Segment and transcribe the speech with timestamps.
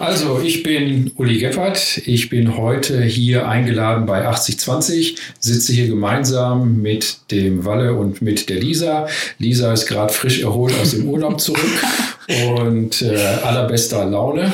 [0.00, 2.00] Also, ich bin Uli Geppert.
[2.06, 8.48] Ich bin heute hier eingeladen bei 8020, sitze hier gemeinsam mit dem Walle und mit
[8.48, 9.08] der Lisa.
[9.36, 11.60] Lisa ist gerade frisch erholt aus dem Urlaub zurück
[12.56, 13.14] und äh,
[13.44, 14.50] allerbester Laune.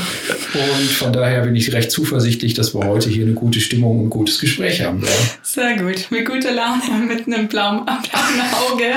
[0.52, 4.06] Und von daher bin ich recht zuversichtlich, dass wir heute hier eine gute Stimmung und
[4.06, 5.30] ein gutes Gespräch haben werden.
[5.44, 6.08] Sehr gut.
[6.10, 8.94] Mit guter Laune, mit einem blauen, blauen Auge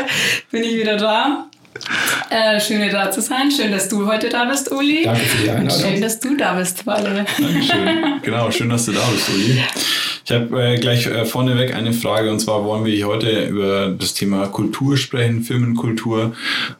[0.49, 1.48] bin ich wieder da.
[2.29, 3.51] Äh, schön, da zu sein.
[3.51, 5.03] Schön, dass du heute da bist, Uli.
[5.03, 5.77] Danke für die Einladung.
[5.77, 7.25] Und schön, dass du da bist, Walle.
[7.39, 8.21] Dankeschön.
[8.21, 9.63] Genau, schön, dass du da bist, Uli.
[10.29, 14.13] Ich habe äh, gleich äh, vorneweg eine Frage und zwar wollen wir heute über das
[14.13, 16.33] Thema Kultur sprechen, Firmenkultur.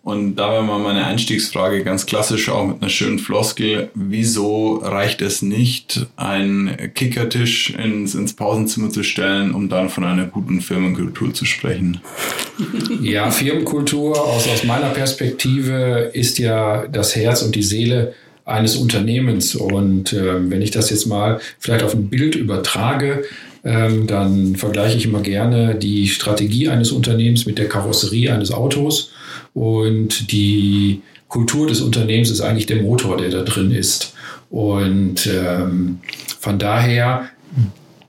[0.03, 3.89] Und da wäre mal meine Einstiegsfrage ganz klassisch auch mit einer schönen Floskel.
[3.95, 10.25] Wieso reicht es nicht, einen Kickertisch ins, ins Pausenzimmer zu stellen, um dann von einer
[10.25, 12.01] guten Firmenkultur zu sprechen?
[13.01, 18.13] Ja, Firmenkultur aus, aus meiner Perspektive ist ja das Herz und die Seele
[18.45, 19.55] eines Unternehmens.
[19.55, 23.23] Und äh, wenn ich das jetzt mal vielleicht auf ein Bild übertrage,
[23.63, 29.11] ähm, dann vergleiche ich immer gerne die Strategie eines Unternehmens mit der Karosserie eines Autos.
[29.53, 34.13] Und die Kultur des Unternehmens ist eigentlich der Motor, der da drin ist.
[34.49, 35.99] Und ähm,
[36.39, 37.29] von daher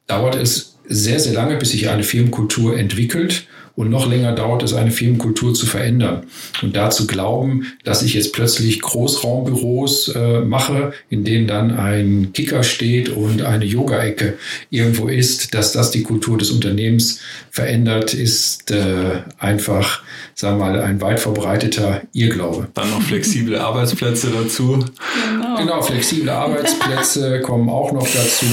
[0.06, 3.45] dauert es sehr, sehr lange, bis sich eine Firmenkultur entwickelt.
[3.81, 6.25] Und noch länger dauert es, eine Firmenkultur zu verändern.
[6.61, 12.62] Und dazu glauben, dass ich jetzt plötzlich Großraumbüros äh, mache, in denen dann ein Kicker
[12.62, 14.34] steht und eine Yoga-Ecke
[14.69, 17.20] irgendwo ist, dass das die Kultur des Unternehmens
[17.51, 20.03] verändert, ist äh, einfach,
[20.34, 22.69] sagen wir mal, ein weit verbreiteter Irrglaube.
[22.75, 24.84] Dann noch flexible Arbeitsplätze dazu.
[25.25, 28.45] Genau, genau flexible Arbeitsplätze kommen auch noch dazu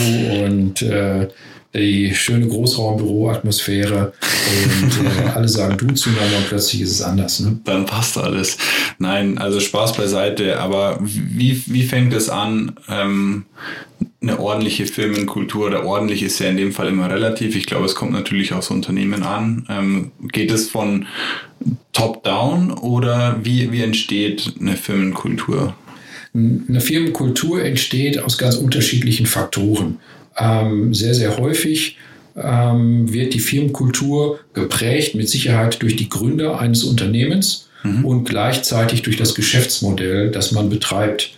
[0.45, 1.28] und äh,
[1.73, 7.40] die schöne Großraumbüro-Atmosphäre und äh, alle sagen du zueinander und plötzlich ist es anders.
[7.40, 7.60] Ne?
[7.64, 8.58] Dann passt alles.
[9.00, 13.45] Nein, also Spaß beiseite, aber wie, wie fängt es an, ähm,
[14.22, 17.56] eine ordentliche Firmenkultur oder ordentlich ist ja in dem Fall immer relativ.
[17.56, 19.66] Ich glaube, es kommt natürlich aufs Unternehmen an.
[19.70, 21.06] Ähm, geht es von
[21.94, 25.76] top-down oder wie, wie entsteht eine Firmenkultur?
[26.33, 30.00] Eine Firmenkultur entsteht aus ganz unterschiedlichen Faktoren.
[30.39, 31.98] Ähm, sehr, sehr häufig
[32.36, 38.05] ähm, wird die Firmenkultur geprägt mit Sicherheit durch die Gründer eines Unternehmens mhm.
[38.05, 41.31] und gleichzeitig durch das Geschäftsmodell, das man betreibt.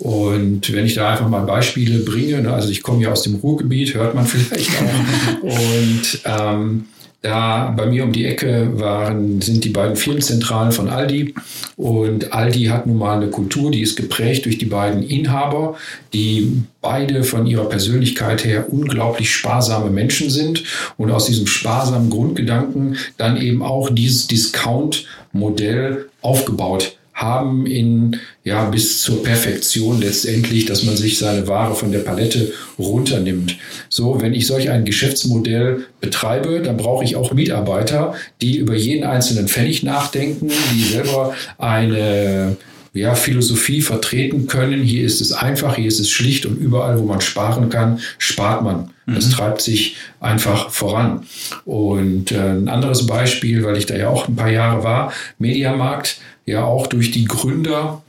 [0.00, 3.36] Und wenn ich da einfach mal Beispiele bringe, ne, also ich komme ja aus dem
[3.36, 5.42] Ruhrgebiet, hört man vielleicht auch.
[5.42, 6.84] und ähm,
[7.24, 11.34] da bei mir um die Ecke waren, sind die beiden Firmenzentralen von Aldi.
[11.76, 15.76] Und Aldi hat nun mal eine Kultur, die ist geprägt durch die beiden Inhaber,
[16.12, 20.64] die beide von ihrer Persönlichkeit her unglaublich sparsame Menschen sind
[20.98, 29.00] und aus diesem sparsamen Grundgedanken dann eben auch dieses Discount-Modell aufgebaut haben in ja bis
[29.00, 33.56] zur Perfektion letztendlich, dass man sich seine Ware von der Palette runternimmt.
[33.88, 39.04] So, wenn ich solch ein Geschäftsmodell betreibe, dann brauche ich auch Mitarbeiter, die über jeden
[39.04, 42.56] einzelnen Pfennig nachdenken, die selber eine
[42.94, 44.82] ja, Philosophie vertreten können.
[44.82, 48.62] Hier ist es einfach, hier ist es schlicht und überall, wo man sparen kann, spart
[48.62, 48.90] man.
[49.06, 49.32] Das mhm.
[49.32, 51.26] treibt sich einfach voran.
[51.64, 56.18] Und äh, ein anderes Beispiel, weil ich da ja auch ein paar Jahre war, Mediamarkt,
[56.46, 58.02] ja auch durch die Gründer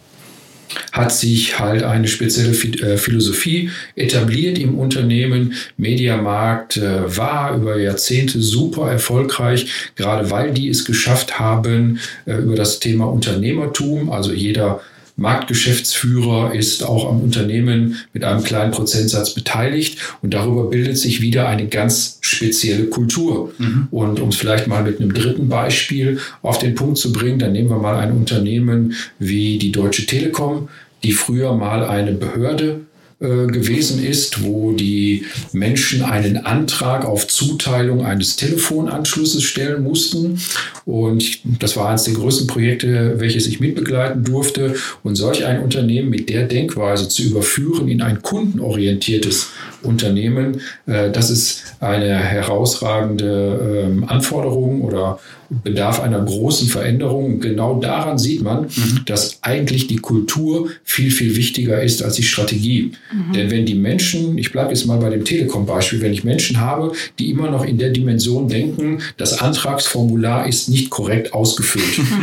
[0.92, 5.54] hat sich halt eine spezielle äh, Philosophie etabliert im Unternehmen.
[5.78, 12.56] Mediamarkt äh, war über Jahrzehnte super erfolgreich, gerade weil die es geschafft haben, äh, über
[12.56, 14.82] das Thema Unternehmertum, also jeder
[15.18, 21.48] Marktgeschäftsführer ist auch am Unternehmen mit einem kleinen Prozentsatz beteiligt und darüber bildet sich wieder
[21.48, 23.54] eine ganz spezielle Kultur.
[23.58, 23.88] Mhm.
[23.92, 27.54] Und um es vielleicht mal mit einem dritten Beispiel auf den Punkt zu bringen, dann
[27.54, 30.68] nehmen wir mal ein Unternehmen wie die Deutsche Telekom,
[31.04, 32.82] die früher mal eine Behörde
[33.20, 40.40] gewesen ist, wo die Menschen einen Antrag auf Zuteilung eines Telefonanschlusses stellen mussten.
[40.86, 44.76] Und das war eines der größten Projekte, welches ich mitbegleiten durfte.
[45.04, 49.50] Und solch ein Unternehmen mit der Denkweise zu überführen in ein kundenorientiertes
[49.82, 55.20] Unternehmen, äh, das ist eine herausragende ähm, Anforderung oder
[55.50, 57.40] bedarf einer großen Veränderung.
[57.40, 59.02] Genau daran sieht man, mhm.
[59.06, 62.92] dass eigentlich die Kultur viel, viel wichtiger ist als die Strategie.
[63.12, 63.34] Mhm.
[63.34, 66.94] Denn wenn die Menschen, ich bleibe jetzt mal bei dem Telekom-Beispiel, wenn ich Menschen habe,
[67.20, 71.98] die immer noch in der Dimension denken, das Antragsformular ist nicht korrekt ausgefüllt.
[71.98, 72.06] Mhm.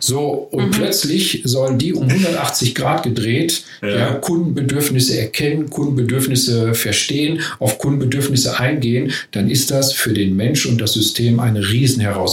[0.00, 0.70] So, und mhm.
[0.72, 3.88] plötzlich sollen die um 180 Grad gedreht ja.
[3.88, 10.80] Ja, Kundenbedürfnisse erkennen, Kundenbedürfnisse verstehen, auf Kundenbedürfnisse eingehen, dann ist das für den Mensch und
[10.80, 12.31] das System eine Riesenherausforderung.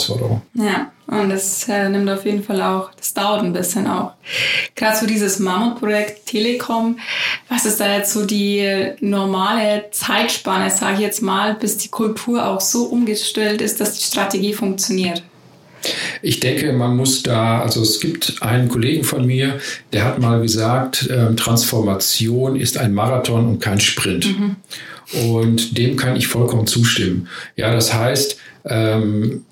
[0.54, 0.92] Ja.
[1.10, 4.12] Und das äh, nimmt auf jeden Fall auch, das dauert ein bisschen auch.
[4.75, 7.00] Gerade so dieses Mammutprojekt Telekom,
[7.50, 12.46] was ist da jetzt so die normale Zeitspanne, sage ich jetzt mal, bis die Kultur
[12.46, 15.24] auch so umgestellt ist, dass die Strategie funktioniert?
[16.22, 19.60] Ich denke, man muss da, also es gibt einen Kollegen von mir,
[19.94, 24.28] der hat mal gesagt, äh, Transformation ist ein Marathon und kein Sprint.
[24.28, 24.56] Mhm.
[25.31, 27.28] Und dem kann ich vollkommen zustimmen.
[27.56, 29.46] Ja, das heißt, ähm,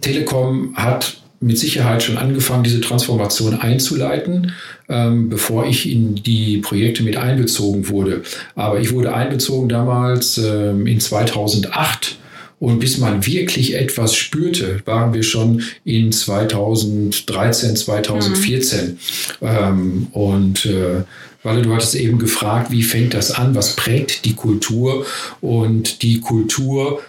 [0.00, 4.52] Telekom hat mit Sicherheit schon angefangen, diese Transformation einzuleiten,
[4.88, 8.22] ähm, bevor ich in die Projekte mit einbezogen wurde.
[8.54, 12.16] Aber ich wurde einbezogen damals ähm, in 2008
[12.58, 18.86] und bis man wirklich etwas spürte, waren wir schon in 2013, 2014.
[18.88, 18.96] Mhm.
[19.42, 21.04] Ähm, und äh,
[21.42, 25.04] weil du hattest eben gefragt, wie fängt das an, was prägt die Kultur?
[25.40, 27.02] Und die Kultur,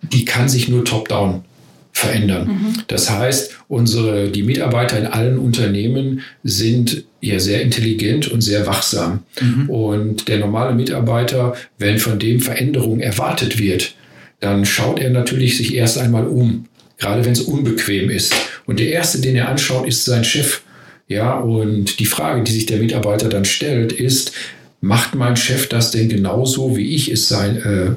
[0.00, 1.42] die kann sich nur top-down
[1.92, 2.48] verändern.
[2.48, 2.72] Mhm.
[2.88, 9.20] Das heißt, unsere, die Mitarbeiter in allen Unternehmen sind ja sehr intelligent und sehr wachsam.
[9.40, 9.70] Mhm.
[9.70, 13.94] Und der normale Mitarbeiter, wenn von dem Veränderung erwartet wird,
[14.40, 16.66] dann schaut er natürlich sich erst einmal um,
[16.98, 18.34] gerade wenn es unbequem ist.
[18.66, 20.62] Und der erste, den er anschaut, ist sein Chef.
[21.08, 24.32] Ja, und die Frage, die sich der Mitarbeiter dann stellt, ist,
[24.80, 27.90] macht mein Chef das denn genauso, wie ich es sein, äh,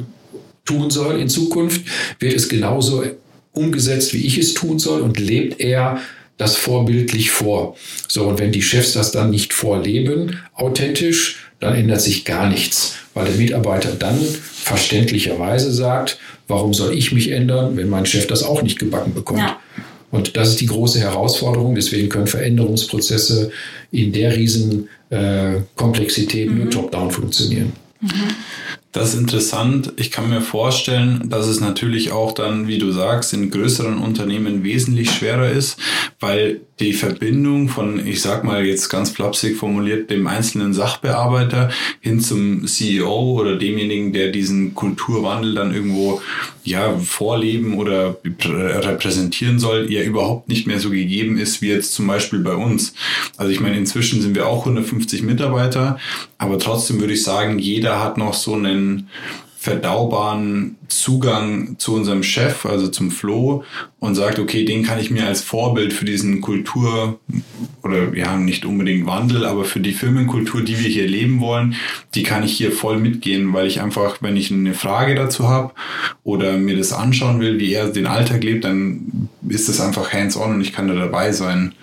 [0.65, 1.81] tun soll in Zukunft?
[2.19, 3.03] Wird es genauso
[3.55, 5.01] umgesetzt, wie ich es tun soll?
[5.01, 5.99] Und lebt er
[6.37, 7.75] das vorbildlich vor?
[8.07, 12.95] So, und wenn die Chefs das dann nicht vorleben, authentisch, dann ändert sich gar nichts,
[13.13, 18.43] weil der Mitarbeiter dann verständlicherweise sagt, warum soll ich mich ändern, wenn mein Chef das
[18.43, 19.39] auch nicht gebacken bekommt?
[19.39, 19.59] Ja.
[20.11, 21.75] Und das ist die große Herausforderung.
[21.75, 23.51] Deswegen können Veränderungsprozesse
[23.91, 26.57] in der riesen äh, Komplexität mhm.
[26.59, 27.73] nur top-down funktionieren.
[28.01, 28.09] Mhm.
[28.95, 29.91] Das ist interessant.
[29.97, 34.63] Ich kann mir vorstellen, dass es natürlich auch dann, wie du sagst, in größeren Unternehmen
[34.63, 35.77] wesentlich schwerer ist,
[36.21, 41.69] weil die Verbindung von, ich sag mal jetzt ganz flapsig formuliert, dem einzelnen Sachbearbeiter
[42.01, 46.21] hin zum CEO oder demjenigen, der diesen Kulturwandel dann irgendwo
[46.65, 48.17] ja vorleben oder
[48.49, 52.93] repräsentieren soll, ja überhaupt nicht mehr so gegeben ist wie jetzt zum Beispiel bei uns.
[53.37, 55.97] Also ich meine, inzwischen sind wir auch 150 Mitarbeiter,
[56.37, 59.07] aber trotzdem würde ich sagen, jeder hat noch so einen
[59.65, 63.63] verdaubaren Zugang zu unserem Chef, also zum Flo,
[63.97, 67.19] und sagt, okay, den kann ich mir als Vorbild für diesen Kultur
[67.81, 71.75] oder ja, nicht unbedingt Wandel, aber für die Firmenkultur, die wir hier leben wollen,
[72.13, 75.73] die kann ich hier voll mitgehen, weil ich einfach, wenn ich eine Frage dazu habe
[76.23, 80.53] oder mir das anschauen will, wie er den Alltag lebt, dann ist das einfach hands-on
[80.53, 81.73] und ich kann da dabei sein.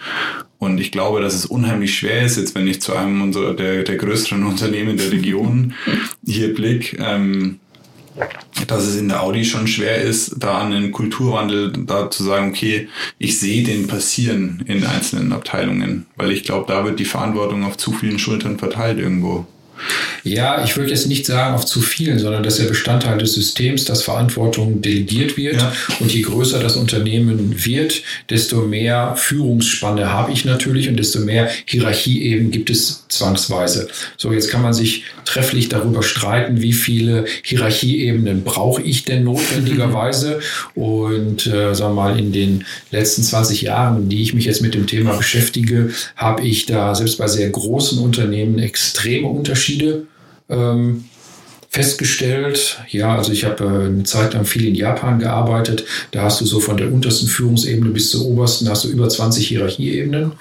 [0.58, 3.82] Und ich glaube, dass es unheimlich schwer ist, jetzt wenn ich zu einem unserer der,
[3.82, 5.74] der größeren Unternehmen der Region
[6.24, 7.58] hier blick, ähm,
[8.66, 12.50] dass es in der Audi schon schwer ist, da an den Kulturwandel da zu sagen,
[12.50, 12.88] okay,
[13.18, 17.76] ich sehe den passieren in einzelnen Abteilungen, weil ich glaube, da wird die Verantwortung auf
[17.76, 19.46] zu vielen Schultern verteilt irgendwo.
[20.24, 23.84] Ja, ich würde jetzt nicht sagen auf zu vielen, sondern dass der Bestandteil des Systems,
[23.84, 25.56] dass Verantwortung delegiert wird.
[25.56, 25.72] Ja.
[25.98, 31.50] Und je größer das Unternehmen wird, desto mehr Führungsspanne habe ich natürlich und desto mehr
[31.66, 33.88] Hierarchie eben gibt es zwangsweise.
[34.16, 40.40] So, jetzt kann man sich trefflich darüber streiten, wie viele Hierarchieebenen brauche ich denn notwendigerweise.
[40.74, 44.74] und äh, sagen wir mal, in den letzten 20 Jahren, die ich mich jetzt mit
[44.74, 50.06] dem Thema beschäftige, habe ich da selbst bei sehr großen Unternehmen extreme Unterschiede Unterschiede
[50.48, 51.04] ähm,
[51.68, 52.80] festgestellt.
[52.90, 55.84] Ja, also ich habe äh, eine Zeit lang viel in Japan gearbeitet.
[56.10, 59.46] Da hast du so von der untersten Führungsebene bis zur obersten hast du über 20
[59.48, 60.32] Hierarchieebenen.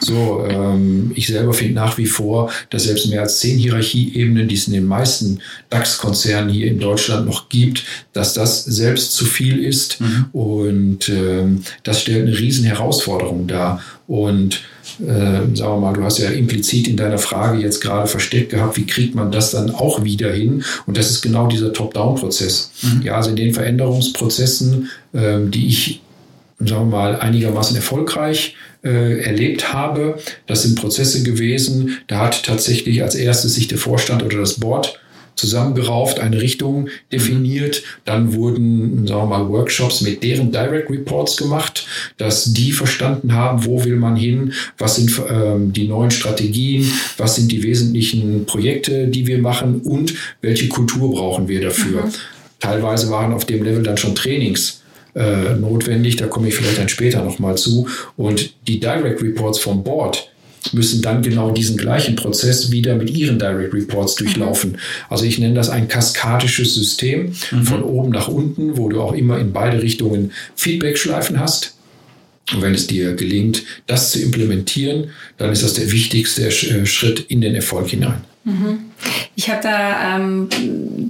[0.00, 4.54] So, ähm, ich selber finde nach wie vor, dass selbst mehr als zehn Hierarchieebenen, die
[4.54, 5.40] es in den meisten
[5.70, 10.00] DAX-Konzernen hier in Deutschland noch gibt, dass das selbst zu viel ist.
[10.00, 10.26] Mhm.
[10.32, 13.82] Und ähm, das stellt eine riesen Herausforderung dar.
[14.06, 14.62] Und
[15.00, 18.76] äh, sagen wir mal, du hast ja implizit in deiner Frage jetzt gerade versteckt gehabt,
[18.76, 20.64] wie kriegt man das dann auch wieder hin?
[20.86, 22.70] Und das ist genau dieser Top-Down-Prozess.
[22.82, 23.02] Mhm.
[23.02, 26.00] Ja, also in den Veränderungsprozessen, äh, die ich
[26.58, 30.18] sagen wir mal, einigermaßen erfolgreich äh, erlebt habe.
[30.46, 31.98] Das sind Prozesse gewesen.
[32.06, 34.98] Da hat tatsächlich als erstes sich der Vorstand oder das Board
[35.38, 37.82] zusammengerauft, eine Richtung definiert.
[38.04, 41.86] Dann wurden, sagen wir mal, Workshops mit deren Direct Reports gemacht,
[42.16, 47.36] dass die verstanden haben, wo will man hin, was sind ähm, die neuen Strategien, was
[47.36, 52.06] sind die wesentlichen Projekte, die wir machen und welche Kultur brauchen wir dafür.
[52.06, 52.12] Mhm.
[52.58, 54.77] Teilweise waren auf dem Level dann schon Trainings
[55.14, 57.88] äh, notwendig, da komme ich vielleicht dann später nochmal zu.
[58.16, 60.30] Und die Direct Reports vom Board,
[60.72, 64.78] müssen dann genau diesen gleichen Prozess wieder mit ihren Direct Reports durchlaufen.
[65.08, 67.62] Also ich nenne das ein kaskadisches System mhm.
[67.64, 71.74] von oben nach unten, wo du auch immer in beide Richtungen Feedback-Schleifen hast.
[72.52, 77.20] Und wenn es dir gelingt, das zu implementieren, dann ist das der wichtigste äh, Schritt
[77.28, 78.24] in den Erfolg hinein.
[79.36, 80.48] Ich habe da ähm,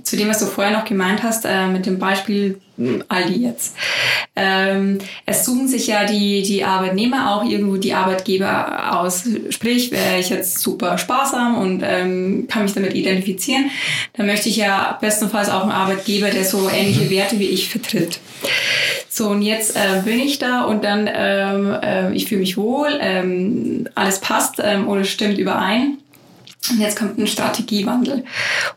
[0.05, 3.75] zu dem, was du vorher noch gemeint hast, äh, mit dem Beispiel hm, Aldi jetzt.
[4.37, 9.25] Ähm, es suchen sich ja die, die Arbeitnehmer auch irgendwo die Arbeitgeber aus.
[9.51, 13.71] Sprich, wäre ich jetzt super sparsam und ähm, kann mich damit identifizieren,
[14.15, 17.09] dann möchte ich ja bestenfalls auch einen Arbeitgeber, der so ähnliche.
[17.11, 18.21] Werte wie ich vertritt.
[19.09, 22.89] So, und jetzt äh, bin ich da und dann, ähm, äh, ich fühle mich wohl,
[23.01, 25.99] ähm, alles passt ähm, oder stimmt überein.
[26.71, 28.25] Und jetzt kommt ein Strategiewandel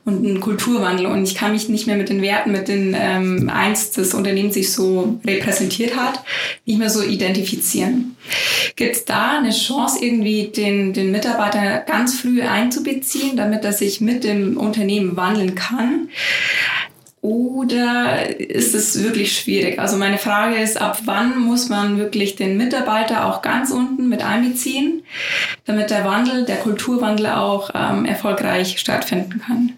[0.06, 3.50] und ein Kulturwandel und ich kann mich nicht mehr mit den Werten, mit den ähm,
[3.54, 6.24] einst das Unternehmen sich so repräsentiert hat,
[6.66, 8.16] nicht mehr so identifizieren.
[8.76, 14.02] Gibt es da eine Chance, irgendwie den, den Mitarbeiter ganz früh einzubeziehen, damit er sich
[14.02, 16.10] mit dem Unternehmen wandeln kann?
[17.22, 19.78] Oder ist es wirklich schwierig?
[19.78, 24.24] Also meine Frage ist, ab wann muss man wirklich den Mitarbeiter auch ganz unten mit
[24.24, 25.04] einbeziehen,
[25.66, 29.74] damit der Wandel, der Kulturwandel auch ähm, erfolgreich stattfinden kann?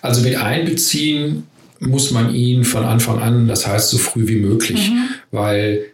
[0.00, 1.46] Also mit einbeziehen
[1.78, 5.08] muss man ihn von Anfang an, das heißt so früh wie möglich, mhm.
[5.30, 5.84] weil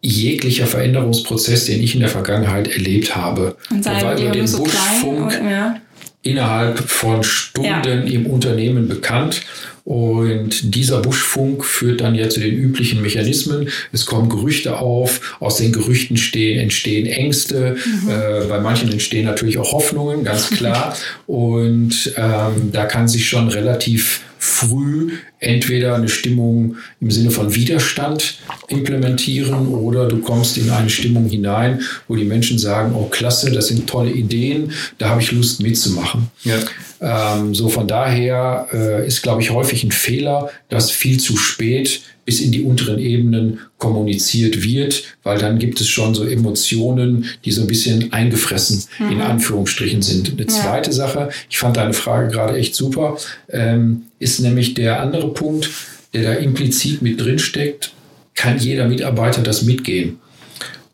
[0.00, 5.76] jeglicher Veränderungsprozess, den ich in der Vergangenheit erlebt habe, war über den so Buschfunk ja.
[6.22, 7.80] innerhalb von Stunden ja.
[7.80, 9.42] im Unternehmen bekannt
[9.84, 13.68] und dieser Buschfunk führt dann ja zu den üblichen Mechanismen.
[13.92, 18.10] Es kommen Gerüchte auf, aus den Gerüchten stehen, entstehen Ängste, mhm.
[18.10, 20.96] äh, bei manchen entstehen natürlich auch Hoffnungen, ganz klar.
[21.26, 28.38] Und ähm, da kann sich schon relativ früh entweder eine Stimmung im Sinne von Widerstand
[28.66, 33.68] implementieren oder du kommst in eine Stimmung hinein, wo die Menschen sagen, oh klasse, das
[33.68, 36.26] sind tolle Ideen, da habe ich Lust mitzumachen.
[36.42, 36.58] Ja.
[37.00, 42.02] Ähm, so von daher äh, ist, glaube ich, häufig ein Fehler, dass viel zu spät
[42.24, 47.50] bis in die unteren Ebenen kommuniziert wird, weil dann gibt es schon so Emotionen, die
[47.50, 49.12] so ein bisschen eingefressen mhm.
[49.12, 50.32] in Anführungsstrichen sind.
[50.32, 50.96] Eine zweite ja.
[50.96, 53.16] Sache, ich fand deine Frage gerade echt super,
[53.50, 55.68] ähm, ist nämlich der andere Punkt,
[56.14, 57.92] der da implizit mit drin steckt,
[58.34, 60.18] kann jeder Mitarbeiter das mitgehen.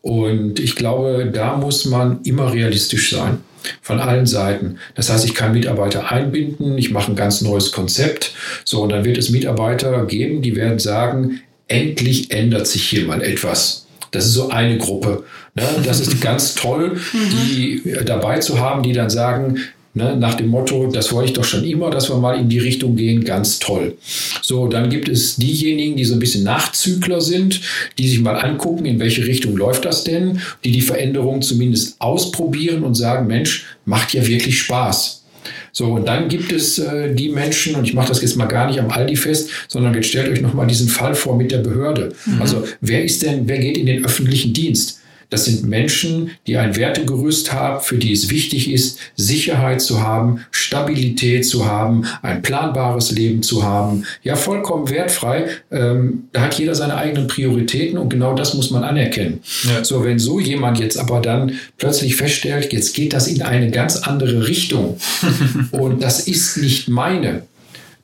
[0.01, 3.39] Und ich glaube, da muss man immer realistisch sein
[3.81, 4.77] von allen Seiten.
[4.95, 8.31] Das heißt, ich kann Mitarbeiter einbinden, ich mache ein ganz neues Konzept.
[8.63, 13.21] So, und dann wird es Mitarbeiter geben, die werden sagen, endlich ändert sich hier mal
[13.21, 13.85] etwas.
[14.11, 15.23] Das ist so eine Gruppe.
[15.53, 15.63] Ne?
[15.83, 19.59] Das ist ganz toll, die dabei zu haben, die dann sagen,
[19.95, 22.59] Ne, nach dem Motto, das wollte ich doch schon immer, dass wir mal in die
[22.59, 23.97] Richtung gehen, ganz toll.
[24.43, 27.59] So, dann gibt es diejenigen, die so ein bisschen Nachzügler sind,
[27.97, 32.83] die sich mal angucken, in welche Richtung läuft das denn, die die Veränderung zumindest ausprobieren
[32.83, 35.23] und sagen, Mensch, macht ja wirklich Spaß.
[35.71, 38.67] So, und dann gibt es äh, die Menschen, und ich mache das jetzt mal gar
[38.67, 42.13] nicht am Aldi fest, sondern jetzt stellt euch nochmal diesen Fall vor mit der Behörde.
[42.25, 42.41] Mhm.
[42.41, 44.98] Also, wer ist denn, wer geht in den öffentlichen Dienst?
[45.29, 50.45] Das sind Menschen, die ein Wertegerüst haben, für die es wichtig ist, Sicherheit zu haben,
[50.51, 54.05] Stabilität zu haben, ein planbares Leben zu haben.
[54.23, 55.47] Ja, vollkommen wertfrei.
[55.71, 59.41] Ähm, da hat jeder seine eigenen Prioritäten und genau das muss man anerkennen.
[59.63, 59.83] Ja.
[59.83, 63.97] So, wenn so jemand jetzt aber dann plötzlich feststellt, jetzt geht das in eine ganz
[63.97, 64.97] andere Richtung
[65.71, 67.43] und das ist nicht meine,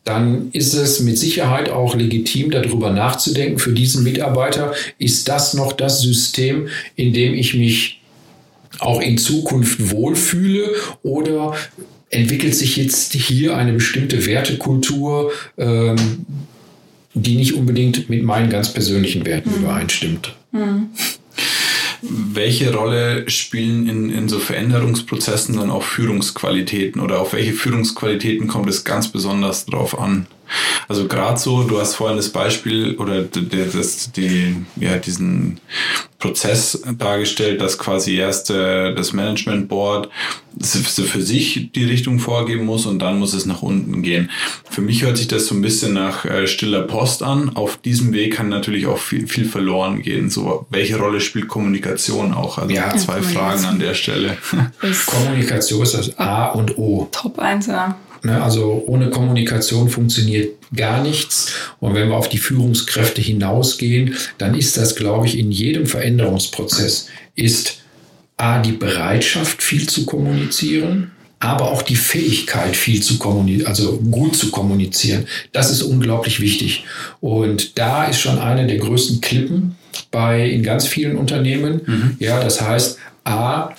[0.06, 5.74] dann ist es mit Sicherheit auch legitim, darüber nachzudenken, für diesen Mitarbeiter ist das noch
[5.74, 8.02] das System, in dem ich mich
[8.80, 10.70] auch in Zukunft wohlfühle
[11.02, 11.56] oder
[12.12, 16.26] entwickelt sich jetzt hier eine bestimmte Wertekultur, ähm,
[17.16, 19.64] die nicht unbedingt mit meinen ganz persönlichen Werten mhm.
[19.64, 20.36] übereinstimmt.
[20.52, 20.90] Mhm.
[22.10, 28.70] Welche Rolle spielen in, in so Veränderungsprozessen dann auch Führungsqualitäten oder auf welche Führungsqualitäten kommt
[28.70, 30.28] es ganz besonders drauf an?
[30.88, 35.60] Also gerade so, du hast vorhin das Beispiel oder das, die, ja, diesen
[36.20, 40.10] Prozess dargestellt, dass quasi erst äh, das Management Board
[40.60, 44.32] für sich die Richtung vorgeben muss und dann muss es nach unten gehen.
[44.70, 47.56] Für mich hört sich das so ein bisschen nach äh, stiller Post an.
[47.56, 50.30] Auf diesem Weg kann natürlich auch viel, viel verloren gehen.
[50.30, 52.58] So, welche Rolle spielt Kommunikation auch?
[52.58, 54.38] Also ja, zwei Fragen an der Stelle.
[55.06, 57.10] Kommunikation ist das A und O.
[57.12, 57.98] Top 1, ja.
[58.25, 61.53] Ne, also ohne Kommunikation funktioniert gar nichts.
[61.79, 67.08] Und wenn wir auf die Führungskräfte hinausgehen, dann ist das, glaube ich, in jedem Veränderungsprozess
[67.36, 67.84] ist
[68.38, 74.36] A, die Bereitschaft, viel zu kommunizieren, aber auch die Fähigkeit, viel zu kommunizieren, also gut
[74.36, 75.27] zu kommunizieren.
[75.51, 76.84] Das ist unglaublich wichtig.
[77.22, 79.75] Und da ist schon eine der größten Klippen
[80.10, 81.82] bei in ganz vielen Unternehmen.
[81.86, 82.15] Mhm.
[82.17, 83.70] Ja, das heißt, A,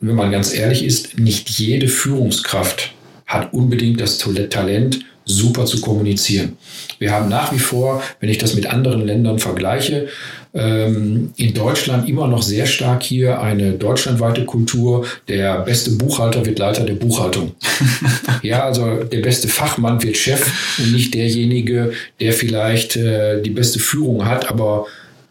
[0.00, 2.92] wenn man ganz ehrlich ist, nicht jede Führungskraft
[3.26, 6.56] hat unbedingt das Talent, super zu kommunizieren.
[6.98, 10.06] Wir haben nach wie vor, wenn ich das mit anderen Ländern vergleiche,
[10.54, 15.04] ähm, in Deutschland immer noch sehr stark hier eine deutschlandweite Kultur.
[15.28, 17.52] Der beste Buchhalter wird Leiter der Buchhaltung.
[18.42, 23.80] ja, also der beste Fachmann wird Chef und nicht derjenige, der vielleicht äh, die beste
[23.80, 24.86] Führung hat, aber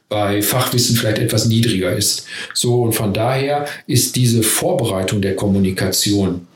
[0.09, 2.25] bei Fachwissen vielleicht etwas niedriger ist.
[2.53, 6.47] So, und von daher ist diese Vorbereitung der Kommunikation,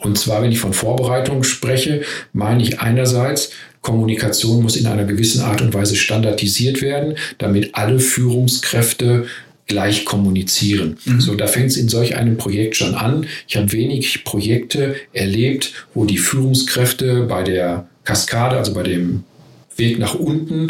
[0.00, 2.02] und zwar, wenn ich von Vorbereitung spreche,
[2.32, 3.50] meine ich einerseits,
[3.82, 9.26] Kommunikation muss in einer gewissen Art und Weise standardisiert werden, damit alle Führungskräfte
[9.66, 10.98] gleich kommunizieren.
[11.04, 11.20] Mhm.
[11.20, 13.26] So, da fängt es in solch einem Projekt schon an.
[13.48, 19.24] Ich habe wenig Projekte erlebt, wo die Führungskräfte bei der Kaskade, also bei dem
[19.76, 20.68] Weg nach unten,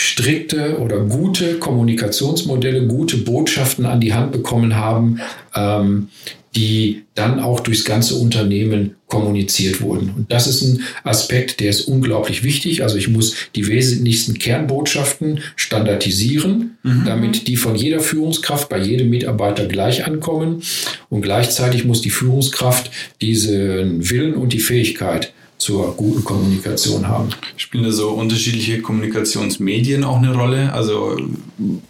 [0.00, 5.20] strikte oder gute Kommunikationsmodelle, gute Botschaften an die Hand bekommen haben,
[5.54, 6.08] ähm,
[6.56, 10.10] die dann auch durchs ganze Unternehmen kommuniziert wurden.
[10.16, 12.82] Und das ist ein Aspekt, der ist unglaublich wichtig.
[12.82, 17.02] Also ich muss die wesentlichsten Kernbotschaften standardisieren, mhm.
[17.04, 20.62] damit die von jeder Führungskraft bei jedem Mitarbeiter gleich ankommen.
[21.10, 22.90] Und gleichzeitig muss die Führungskraft
[23.20, 27.28] diesen Willen und die Fähigkeit zur guten Kommunikation haben.
[27.56, 30.72] Spielen da so unterschiedliche Kommunikationsmedien auch eine Rolle?
[30.72, 31.16] Also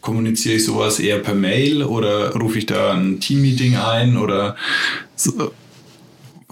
[0.01, 4.57] kommuniziere ich sowas eher per Mail oder rufe ich da ein Teammeeting ein oder
[5.15, 5.53] so?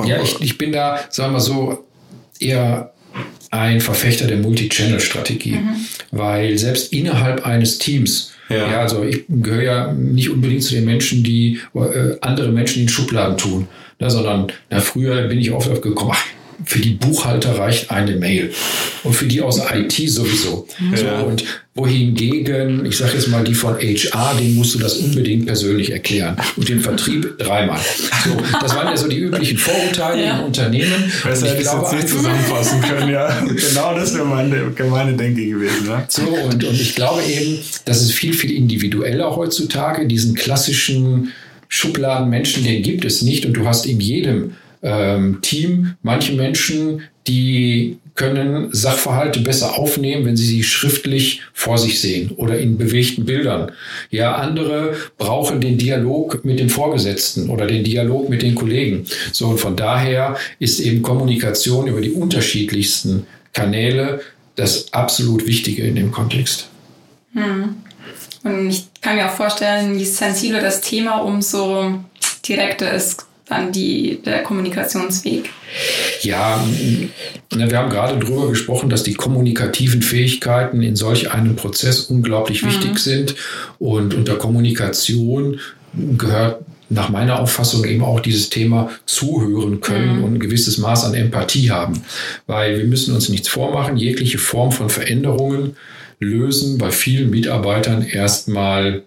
[0.04, 1.84] Ja, ich, ich bin da, sagen wir so,
[2.38, 2.92] eher
[3.50, 5.76] ein Verfechter der Multi-Channel-Strategie, mhm.
[6.12, 8.70] weil selbst innerhalb eines Teams ja.
[8.70, 8.80] ja.
[8.80, 13.36] also ich gehöre ja nicht unbedingt zu den Menschen, die äh, andere Menschen in Schubladen
[13.36, 16.24] tun, ne, sondern na, früher bin ich oft aufgekommen, ach,
[16.64, 18.52] für die Buchhalter reicht eine Mail
[19.04, 20.66] und für die aus IT sowieso.
[20.90, 21.20] Ja.
[21.20, 25.46] So, und wohingegen, ich sage jetzt mal, die von HR, denen musst du das unbedingt
[25.46, 27.78] persönlich erklären und den Vertrieb dreimal.
[28.24, 30.38] So, das waren ja so die üblichen Vorurteile ja.
[30.38, 31.12] im Unternehmen.
[31.22, 33.40] Besser hätte ich es nicht zusammenfassen können, ja.
[33.40, 35.86] genau das wäre meine gemeine Denke gewesen.
[35.86, 36.04] Ne?
[36.08, 40.06] So, und, und ich glaube eben, das ist viel, viel individueller heutzutage.
[40.08, 41.32] Diesen klassischen
[41.68, 45.94] Schubladenmenschen, den gibt es nicht und du hast in jedem ähm, Team.
[46.02, 52.58] Manche Menschen, die können Sachverhalte besser aufnehmen, wenn sie sie schriftlich vor sich sehen oder
[52.58, 53.70] in bewegten Bildern.
[54.10, 59.04] Ja, andere brauchen den Dialog mit dem Vorgesetzten oder den Dialog mit den Kollegen.
[59.32, 64.20] So, und von daher ist eben Kommunikation über die unterschiedlichsten Kanäle
[64.56, 66.68] das absolut Wichtige in dem Kontext.
[67.34, 67.76] Hm.
[68.42, 72.00] Und ich kann mir auch vorstellen, je sensibler das Thema, umso
[72.48, 75.50] direkter ist dann die, der Kommunikationsweg?
[76.22, 76.62] Ja,
[77.50, 82.68] wir haben gerade darüber gesprochen, dass die kommunikativen Fähigkeiten in solch einem Prozess unglaublich mhm.
[82.68, 83.34] wichtig sind.
[83.78, 85.60] Und unter Kommunikation
[86.16, 90.24] gehört nach meiner Auffassung eben auch dieses Thema zuhören können mhm.
[90.24, 92.02] und ein gewisses Maß an Empathie haben.
[92.46, 95.76] Weil wir müssen uns nichts vormachen, jegliche Form von Veränderungen
[96.20, 99.02] lösen bei vielen Mitarbeitern erstmal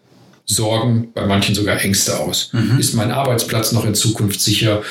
[0.45, 2.49] Sorgen, bei manchen sogar Ängste aus.
[2.53, 2.79] Mhm.
[2.79, 4.81] Ist mein Arbeitsplatz noch in Zukunft sicher?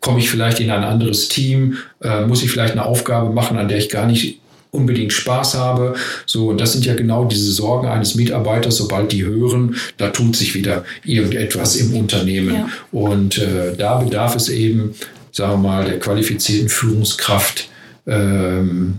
[0.00, 1.76] Komme ich vielleicht in ein anderes Team?
[2.02, 5.94] Äh, muss ich vielleicht eine Aufgabe machen, an der ich gar nicht unbedingt Spaß habe.
[6.26, 10.36] So, und das sind ja genau diese Sorgen eines Mitarbeiters, sobald die hören, da tut
[10.36, 12.54] sich wieder irgendetwas im Unternehmen.
[12.54, 12.68] Ja.
[12.92, 14.94] Und äh, da bedarf es eben,
[15.32, 17.68] sagen wir mal, der qualifizierten Führungskraft,
[18.06, 18.98] ähm,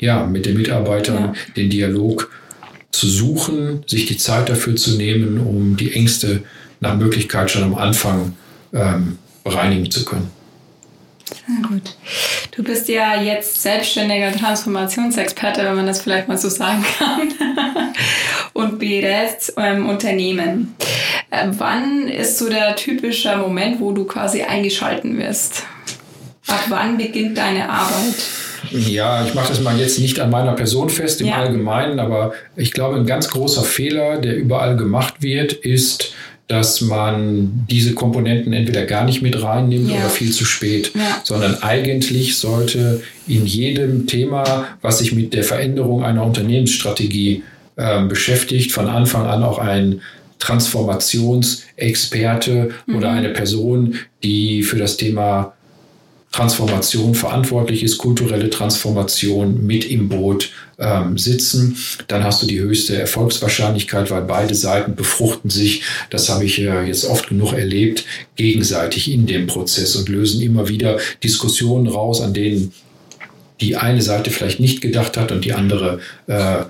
[0.00, 1.34] ja, mit den Mitarbeitern ja.
[1.56, 2.30] den Dialog
[2.90, 6.42] zu suchen, sich die Zeit dafür zu nehmen, um die Ängste
[6.80, 8.34] nach Möglichkeit schon am Anfang
[8.72, 10.30] ähm, bereinigen zu können.
[11.46, 11.96] Sehr gut.
[12.50, 17.32] Du bist ja jetzt selbstständiger Transformationsexperte, wenn man das vielleicht mal so sagen kann,
[18.52, 20.74] und berätst ähm, Unternehmen.
[21.30, 25.62] Äh, wann ist so der typische Moment, wo du quasi eingeschalten wirst?
[26.48, 28.16] Ab wann beginnt deine Arbeit?
[28.70, 31.36] Ja, ich mache das mal jetzt nicht an meiner Person fest im ja.
[31.36, 36.14] Allgemeinen, aber ich glaube, ein ganz großer Fehler, der überall gemacht wird, ist,
[36.50, 39.98] dass man diese Komponenten entweder gar nicht mit reinnimmt ja.
[39.98, 41.20] oder viel zu spät, ja.
[41.22, 47.44] sondern eigentlich sollte in jedem Thema, was sich mit der Veränderung einer Unternehmensstrategie
[47.76, 50.00] äh, beschäftigt, von Anfang an auch ein
[50.40, 52.96] Transformationsexperte mhm.
[52.96, 53.94] oder eine Person,
[54.24, 55.52] die für das Thema
[56.32, 62.96] Transformation verantwortlich ist, kulturelle Transformation mit im Boot ähm, sitzen, dann hast du die höchste
[62.96, 68.04] Erfolgswahrscheinlichkeit, weil beide Seiten befruchten sich, das habe ich äh, jetzt oft genug erlebt,
[68.36, 72.72] gegenseitig in dem Prozess und lösen immer wieder Diskussionen raus, an denen
[73.60, 76.64] die eine Seite vielleicht nicht gedacht hat und die andere äh,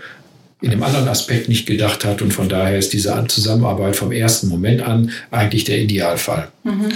[0.60, 2.22] in dem anderen Aspekt nicht gedacht hat.
[2.22, 6.48] Und von daher ist diese Zusammenarbeit vom ersten Moment an eigentlich der Idealfall.
[6.64, 6.90] Mhm.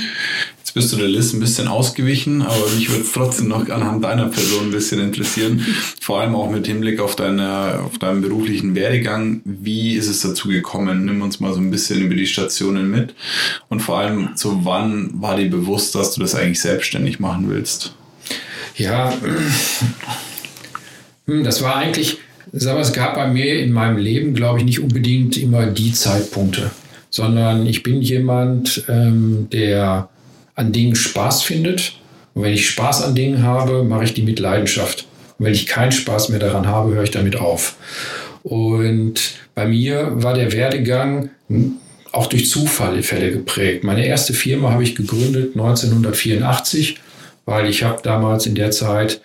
[0.58, 4.04] Jetzt bist du der List ein bisschen ausgewichen, aber mich würde es trotzdem noch anhand
[4.04, 5.64] deiner Person ein bisschen interessieren.
[6.00, 9.40] Vor allem auch mit Hinblick auf, deine, auf deinen beruflichen Werdegang.
[9.44, 11.04] Wie ist es dazu gekommen?
[11.04, 13.14] Nimm uns mal so ein bisschen über die Stationen mit.
[13.68, 17.94] Und vor allem, so wann war dir bewusst, dass du das eigentlich selbstständig machen willst?
[18.76, 19.12] Ja,
[21.26, 22.18] hm, das war eigentlich
[22.62, 26.70] aber es gab bei mir in meinem Leben, glaube ich, nicht unbedingt immer die Zeitpunkte,
[27.10, 30.08] sondern ich bin jemand, ähm, der
[30.54, 31.98] an Dingen Spaß findet.
[32.34, 35.06] Und wenn ich Spaß an Dingen habe, mache ich die mit Leidenschaft.
[35.38, 37.76] Und wenn ich keinen Spaß mehr daran habe, höre ich damit auf.
[38.44, 41.30] Und bei mir war der Werdegang
[42.12, 43.82] auch durch Zufälle geprägt.
[43.82, 47.00] Meine erste Firma habe ich gegründet 1984,
[47.46, 49.20] weil ich habe damals in der Zeit,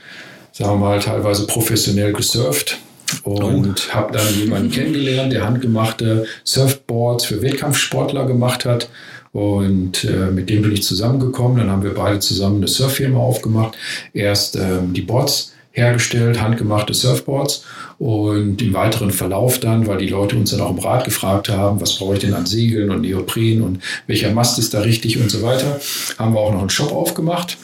[0.51, 2.79] sagen wir mal, teilweise professionell gesurft
[3.23, 3.93] und oh.
[3.93, 8.89] habe dann jemanden kennengelernt, der handgemachte Surfboards für Wettkampfsportler gemacht hat.
[9.31, 11.57] Und äh, mit dem bin ich zusammengekommen.
[11.57, 13.77] Dann haben wir beide zusammen eine Surffirma aufgemacht.
[14.13, 17.63] Erst ähm, die Boards hergestellt, handgemachte Surfboards.
[17.99, 21.81] Und im weiteren Verlauf dann, weil die Leute uns dann auch im Rat gefragt haben,
[21.81, 25.29] was brauche ich denn an Segeln und Neopren und welcher Mast ist da richtig und
[25.29, 25.79] so weiter,
[26.17, 27.57] haben wir auch noch einen Shop aufgemacht.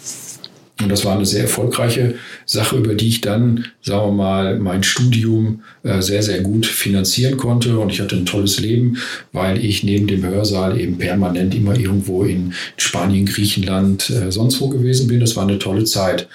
[0.82, 4.84] Und das war eine sehr erfolgreiche Sache, über die ich dann, sagen wir mal, mein
[4.84, 7.80] Studium äh, sehr, sehr gut finanzieren konnte.
[7.80, 8.98] Und ich hatte ein tolles Leben,
[9.32, 14.68] weil ich neben dem Hörsaal eben permanent immer irgendwo in Spanien, Griechenland, äh, sonst wo
[14.68, 15.22] gewesen bin.
[15.22, 16.28] Das war eine tolle Zeit.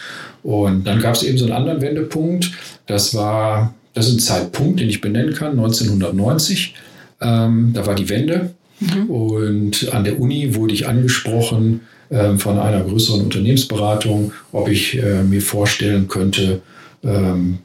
[0.42, 2.50] Und dann gab es eben so einen anderen Wendepunkt.
[2.86, 6.74] Das war, das ist ein Zeitpunkt, den ich benennen kann, 1990.
[7.20, 8.54] Ähm, da war die Wende.
[8.80, 9.10] Mhm.
[9.10, 15.22] Und an der Uni wurde ich angesprochen, ähm, von einer größeren Unternehmensberatung, ob ich äh,
[15.22, 16.60] mir vorstellen könnte,
[17.04, 17.58] ähm,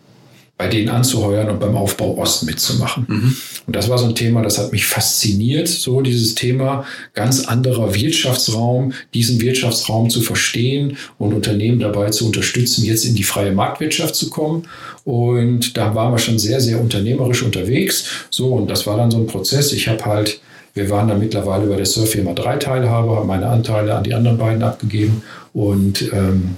[0.57, 3.05] bei denen anzuheuern und beim Aufbau Ost mitzumachen.
[3.09, 3.35] Mhm.
[3.67, 7.93] Und das war so ein Thema, das hat mich fasziniert, so dieses Thema ganz anderer
[7.93, 14.15] Wirtschaftsraum, diesen Wirtschaftsraum zu verstehen und Unternehmen dabei zu unterstützen, jetzt in die freie Marktwirtschaft
[14.15, 14.63] zu kommen.
[15.03, 18.05] Und da waren wir schon sehr, sehr unternehmerisch unterwegs.
[18.29, 19.73] So, und das war dann so ein Prozess.
[19.73, 20.39] Ich habe halt
[20.75, 24.37] wir waren dann mittlerweile bei der Surffirma drei Teilhaber, haben meine Anteile an die anderen
[24.37, 26.57] beiden abgegeben und ähm,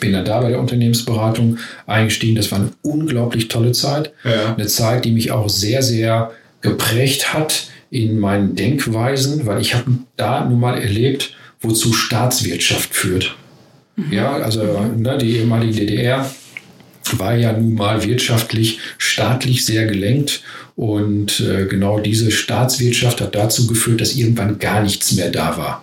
[0.00, 2.36] bin dann da bei der Unternehmensberatung eingestiegen.
[2.36, 4.12] Das war eine unglaublich tolle Zeit.
[4.24, 4.54] Ja.
[4.54, 9.90] Eine Zeit, die mich auch sehr, sehr geprägt hat in meinen Denkweisen, weil ich habe
[10.16, 13.34] da nun mal erlebt, wozu Staatswirtschaft führt.
[13.96, 14.12] Mhm.
[14.12, 14.62] Ja, also
[14.96, 16.30] ne, die ehemalige DDR
[17.12, 20.42] war ja nun mal wirtschaftlich, staatlich sehr gelenkt.
[20.74, 25.82] Und äh, genau diese Staatswirtschaft hat dazu geführt, dass irgendwann gar nichts mehr da war.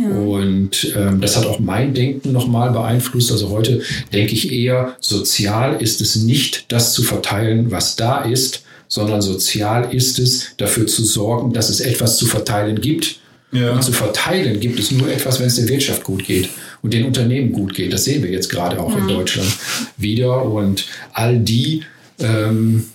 [0.00, 0.08] Ja.
[0.08, 3.30] Und ähm, das hat auch mein Denken nochmal beeinflusst.
[3.30, 3.82] Also heute
[4.12, 9.94] denke ich eher, sozial ist es nicht, das zu verteilen, was da ist, sondern sozial
[9.94, 13.20] ist es, dafür zu sorgen, dass es etwas zu verteilen gibt.
[13.52, 13.72] Ja.
[13.72, 16.48] Und zu verteilen gibt es nur etwas, wenn es der Wirtschaft gut geht
[16.82, 17.92] und den Unternehmen gut geht.
[17.92, 19.02] Das sehen wir jetzt gerade auch mhm.
[19.02, 19.48] in Deutschland
[19.96, 20.44] wieder.
[20.44, 21.82] Und all die,
[22.18, 22.86] ähm,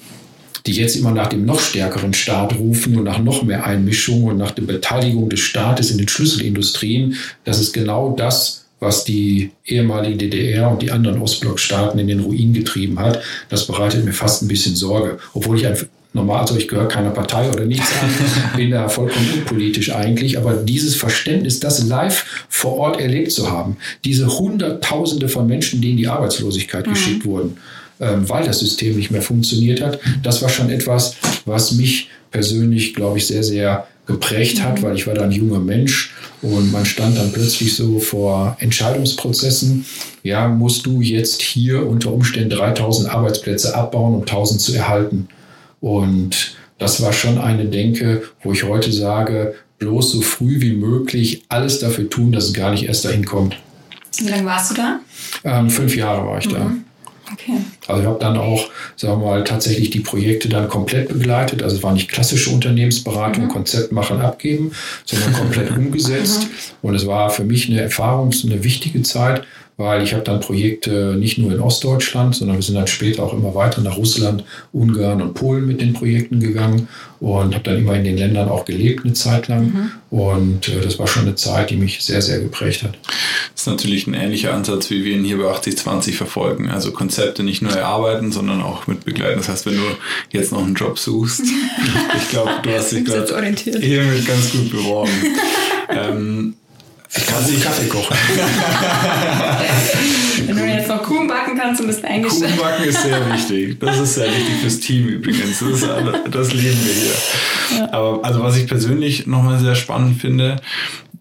[0.70, 4.38] die jetzt immer nach dem noch stärkeren Staat rufen und nach noch mehr Einmischung und
[4.38, 10.18] nach der Beteiligung des Staates in den Schlüsselindustrien, das ist genau das, was die ehemalige
[10.18, 13.20] DDR und die anderen Ostblockstaaten in den Ruin getrieben hat.
[13.50, 15.76] Das bereitet mir fast ein bisschen Sorge, obwohl ich ein
[16.14, 18.10] normal, also ich gehöre keiner Partei oder nichts an,
[18.56, 23.78] bin da vollkommen unpolitisch eigentlich, aber dieses Verständnis, das live vor Ort erlebt zu haben,
[24.06, 26.92] diese Hunderttausende von Menschen, die in die Arbeitslosigkeit mhm.
[26.92, 27.58] geschickt wurden,
[28.00, 33.18] weil das System nicht mehr funktioniert hat, das war schon etwas, was mich persönlich, glaube
[33.18, 34.84] ich, sehr, sehr geprägt hat, mhm.
[34.84, 39.86] weil ich war da ein junger Mensch und man stand dann plötzlich so vor Entscheidungsprozessen.
[40.24, 45.28] Ja, musst du jetzt hier unter Umständen 3000 Arbeitsplätze abbauen, um 1000 zu erhalten?
[45.80, 51.44] Und das war schon eine Denke, wo ich heute sage, bloß so früh wie möglich
[51.50, 53.58] alles dafür tun, dass es gar nicht erst dahin kommt.
[54.18, 55.00] Wie lange warst du da?
[55.44, 56.54] Ähm, fünf Jahre war ich mhm.
[56.54, 56.72] da.
[57.34, 57.58] Okay.
[57.88, 61.64] Also ich habe dann auch, sagen wir mal, tatsächlich die Projekte dann komplett begleitet.
[61.64, 63.50] Also es war nicht klassische Unternehmensberatung, mhm.
[63.50, 64.72] Konzept machen, abgeben,
[65.06, 66.44] sondern komplett umgesetzt.
[66.44, 66.90] Mhm.
[66.90, 69.44] Und es war für mich eine Erfahrung, eine wichtige Zeit,
[69.80, 73.32] weil ich habe dann Projekte nicht nur in Ostdeutschland, sondern wir sind dann später auch
[73.32, 76.90] immer weiter nach Russland, Ungarn und Polen mit den Projekten gegangen
[77.22, 79.64] und habe dann immer in den Ländern auch gelebt eine Zeit lang.
[79.64, 79.92] Mhm.
[80.10, 82.98] Und äh, das war schon eine Zeit, die mich sehr, sehr geprägt hat.
[83.54, 86.70] Das ist natürlich ein ähnlicher Ansatz, wie wir ihn hier bei 8020 verfolgen.
[86.70, 89.38] Also Konzepte nicht nur erarbeiten, sondern auch mit begleiten.
[89.38, 89.84] Das heißt, wenn du
[90.32, 91.42] jetzt noch einen Job suchst,
[92.18, 95.12] ich glaube, du hast dich gerade hiermit ganz gut beworben.
[95.90, 96.56] ähm,
[97.16, 98.16] Ich kann sie Kaffee kochen.
[101.60, 102.52] kannst, bist du eingestellt.
[102.52, 103.80] Kuchen backen ist sehr wichtig.
[103.80, 105.60] Das ist sehr wichtig fürs Team übrigens.
[105.60, 105.90] Das, ist,
[106.32, 107.80] das lieben wir hier.
[107.80, 107.94] Ja.
[107.94, 110.58] Aber also was ich persönlich nochmal sehr spannend finde,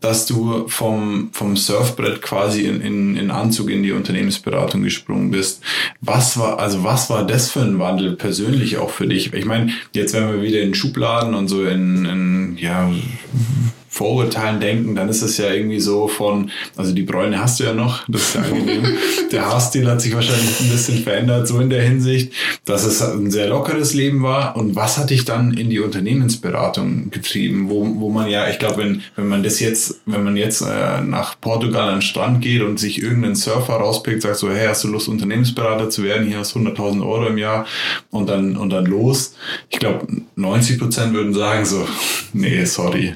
[0.01, 5.63] dass du vom, vom Surfbrett quasi in, in, in Anzug in die Unternehmensberatung gesprungen bist.
[6.01, 9.33] Was war, also was war das für ein Wandel persönlich auch für dich?
[9.33, 12.91] Ich meine, jetzt wenn wir wieder in Schubladen und so in, in ja,
[13.89, 17.73] Vorurteilen denken, dann ist es ja irgendwie so von, also die Bräune hast du ja
[17.73, 18.85] noch, das ist ja angenehm.
[19.33, 22.33] der Haarstil hat sich wahrscheinlich ein bisschen verändert, so in der Hinsicht,
[22.65, 24.57] dass es ein sehr lockeres Leben war.
[24.57, 28.79] Und was hat dich dann in die Unternehmensberatung getrieben, wo, wo man ja, ich glaube,
[28.79, 32.63] wenn, wenn man das jetzt, wenn man jetzt äh, nach Portugal an den Strand geht
[32.63, 36.27] und sich irgendeinen Surfer rauspickt, sagt so, hey, hast du Lust, Unternehmensberater zu werden?
[36.27, 37.67] Hier hast du 100.000 Euro im Jahr
[38.11, 39.35] und dann, und dann los.
[39.71, 41.87] Ich glaube, 90 Prozent würden sagen so,
[42.33, 43.15] nee, sorry,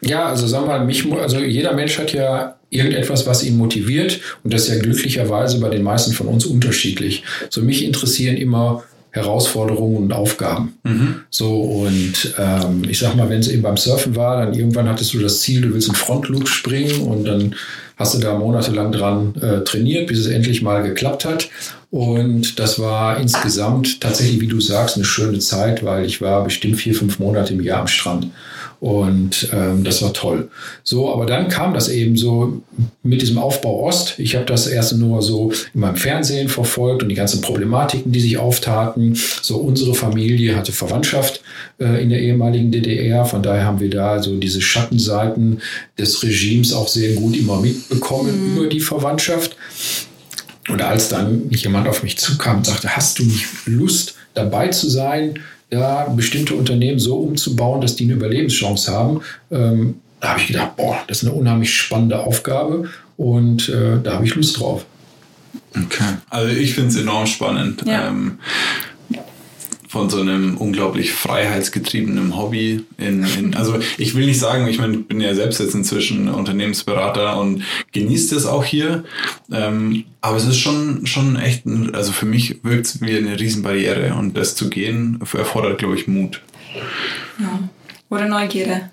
[0.00, 4.20] ja, also sagen wir mal, mich, also jeder Mensch hat ja irgendetwas, was ihn motiviert
[4.44, 7.22] und das ist ja glücklicherweise bei den meisten von uns unterschiedlich.
[7.50, 8.82] So mich interessieren immer
[9.16, 10.74] Herausforderungen und Aufgaben.
[10.84, 11.14] Mhm.
[11.30, 15.14] So und ähm, ich sag mal, wenn es eben beim Surfen war, dann irgendwann hattest
[15.14, 17.54] du das Ziel, du willst in Frontloop springen und dann
[17.96, 21.48] hast du da monatelang dran äh, trainiert, bis es endlich mal geklappt hat.
[21.90, 26.76] Und das war insgesamt tatsächlich, wie du sagst, eine schöne Zeit, weil ich war bestimmt
[26.76, 28.28] vier, fünf Monate im Jahr am Strand.
[28.78, 30.50] Und ähm, das war toll.
[30.84, 32.60] So, aber dann kam das eben so
[33.02, 34.18] mit diesem Aufbau Ost.
[34.18, 38.20] Ich habe das erst nur so in meinem Fernsehen verfolgt und die ganzen Problematiken, die
[38.20, 39.16] sich auftaten.
[39.42, 41.40] So, unsere Familie hatte Verwandtschaft
[41.80, 43.24] äh, in der ehemaligen DDR.
[43.24, 45.62] Von daher haben wir da so diese Schattenseiten
[45.98, 48.56] des Regimes auch sehr gut immer mitbekommen mhm.
[48.56, 49.56] über die Verwandtschaft.
[50.68, 54.90] Und als dann jemand auf mich zukam und sagte, hast du nicht Lust dabei zu
[54.90, 55.38] sein?
[55.70, 59.20] Ja, bestimmte Unternehmen so umzubauen, dass die eine Überlebenschance haben.
[59.50, 64.14] Ähm, da habe ich gedacht, boah, das ist eine unheimlich spannende Aufgabe und äh, da
[64.14, 64.86] habe ich Lust drauf.
[65.74, 66.14] Okay.
[66.30, 67.82] Also ich finde es enorm spannend.
[67.86, 68.08] Ja.
[68.08, 68.38] Ähm,
[69.88, 72.84] von so einem unglaublich freiheitsgetriebenen Hobby.
[72.98, 76.28] In, in, also ich will nicht sagen, ich meine, ich bin ja selbst jetzt inzwischen
[76.28, 79.04] Unternehmensberater und genieße das auch hier.
[79.52, 83.38] Ähm, aber es ist schon, schon echt, ein, also für mich wirkt es wie eine
[83.38, 86.40] Riesenbarriere und das zu gehen erfordert, glaube ich, Mut.
[87.38, 87.68] Ja.
[88.08, 88.90] Oder Neugierde.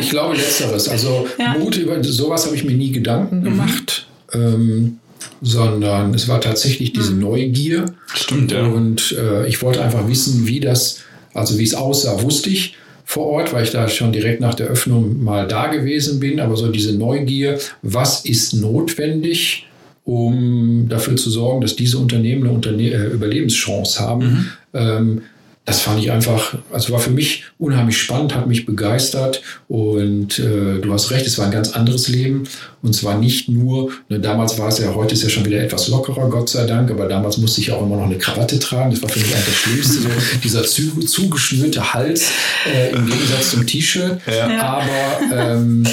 [0.00, 0.88] Ich glaube letzteres.
[0.88, 1.56] Also ja.
[1.58, 3.44] Mut über sowas habe ich mir nie Gedanken mhm.
[3.44, 4.06] gemacht.
[4.34, 4.40] Mhm.
[4.40, 4.98] Ähm,
[5.40, 7.20] sondern es war tatsächlich diese mhm.
[7.20, 7.86] Neugier.
[8.14, 8.66] Stimmt, ja.
[8.66, 11.00] Und äh, ich wollte einfach wissen, wie das,
[11.34, 14.66] also wie es aussah, wusste ich vor Ort, weil ich da schon direkt nach der
[14.66, 16.40] Öffnung mal da gewesen bin.
[16.40, 19.66] Aber so diese Neugier, was ist notwendig,
[20.04, 24.24] um dafür zu sorgen, dass diese Unternehmen eine Unterne äh, Überlebenschance haben.
[24.24, 24.46] Mhm.
[24.74, 25.22] Ähm,
[25.68, 29.42] das fand ich einfach, also war für mich unheimlich spannend, hat mich begeistert.
[29.68, 32.44] Und äh, du hast recht, es war ein ganz anderes Leben.
[32.80, 35.88] Und zwar nicht nur, ne, damals war es ja, heute ist ja schon wieder etwas
[35.88, 39.02] lockerer, Gott sei Dank, aber damals musste ich auch immer noch eine Krawatte tragen, das
[39.02, 40.08] war für mich eigentlich das Schlimmste, so
[40.42, 42.30] dieser zu, zugeschnürte Hals
[42.72, 44.62] äh, im Gegensatz zum T-Shirt, ja.
[44.62, 45.84] aber ähm,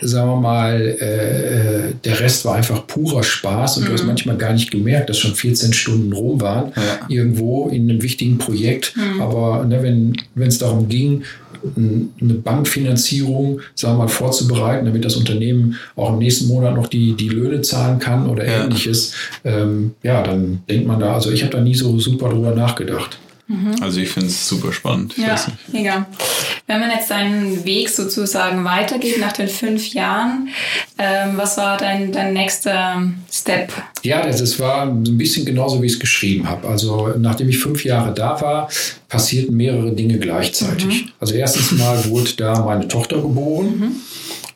[0.00, 3.86] sagen wir mal, äh, der Rest war einfach purer Spaß und mhm.
[3.86, 4.08] du hast mhm.
[4.08, 7.06] manchmal gar nicht gemerkt, dass schon 14 Stunden rum waren, ja.
[7.08, 8.94] irgendwo in einem wichtigen Projekt.
[8.96, 9.20] Mhm.
[9.20, 11.22] Aber ne, wenn es darum ging,
[11.76, 17.14] eine Bankfinanzierung, sagen wir mal, vorzubereiten, damit das Unternehmen auch im nächsten Monat noch die,
[17.14, 18.64] die Löhne zahlen kann oder ja.
[18.64, 19.12] ähnliches,
[19.44, 23.18] ähm, ja, dann denkt man da, also ich habe da nie so super drüber nachgedacht.
[23.48, 23.76] Mhm.
[23.80, 25.16] Also ich finde es super spannend.
[25.16, 25.36] Ja,
[25.68, 26.06] mega.
[26.66, 30.48] Wenn man jetzt deinen Weg sozusagen weitergeht nach den fünf Jahren,
[30.98, 33.72] ähm, was war dein, dein nächster Step?
[34.02, 36.66] Ja, das, das war ein bisschen genauso, wie ich es geschrieben habe.
[36.66, 38.68] Also nachdem ich fünf Jahre da war,
[39.08, 41.04] passierten mehrere Dinge gleichzeitig.
[41.04, 41.08] Mhm.
[41.20, 43.78] Also erstens mal wurde da meine Tochter geboren.
[43.78, 43.96] Mhm.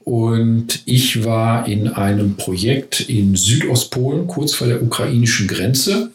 [0.03, 6.11] Und ich war in einem Projekt in Südostpolen, kurz vor der ukrainischen Grenze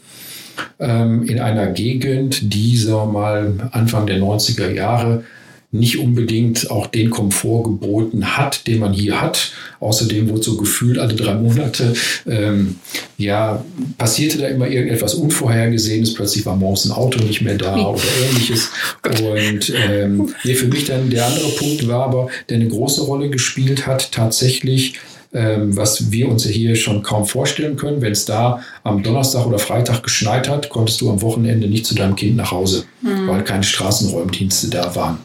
[0.78, 5.24] in einer Gegend, die, sagen wir mal, Anfang der 90er Jahre
[5.72, 9.52] nicht unbedingt auch den Komfort geboten hat, den man hier hat.
[9.80, 11.94] Außerdem wurde so gefühlt alle drei Monate,
[12.28, 12.76] ähm,
[13.18, 13.63] ja,
[13.98, 16.13] passierte da immer irgendetwas Unvorhergesehenes.
[16.13, 18.70] Plötzlich war morgens ein Auto nicht mehr da oder ähnliches.
[19.04, 23.30] Und ähm, nee, für mich dann der andere Punkt war aber, der eine große Rolle
[23.30, 25.00] gespielt hat, tatsächlich ähm,
[25.36, 28.02] was wir uns hier schon kaum vorstellen können.
[28.02, 31.93] Wenn es da am Donnerstag oder Freitag geschneit hat, konntest du am Wochenende nicht zu
[31.93, 33.28] deinem Kind nach Hause, mhm.
[33.28, 35.17] weil keine Straßenräumdienste da waren.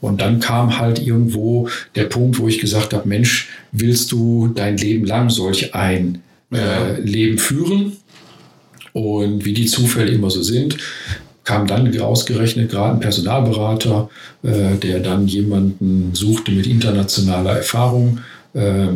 [0.00, 4.76] Und dann kam halt irgendwo der Punkt, wo ich gesagt habe, Mensch, willst du dein
[4.76, 7.92] Leben lang solch ein äh, Leben führen?
[8.92, 10.78] Und wie die Zufälle immer so sind,
[11.44, 14.10] kam dann ausgerechnet gerade ein Personalberater,
[14.42, 18.24] äh, der dann jemanden suchte mit internationaler Erfahrung ähm,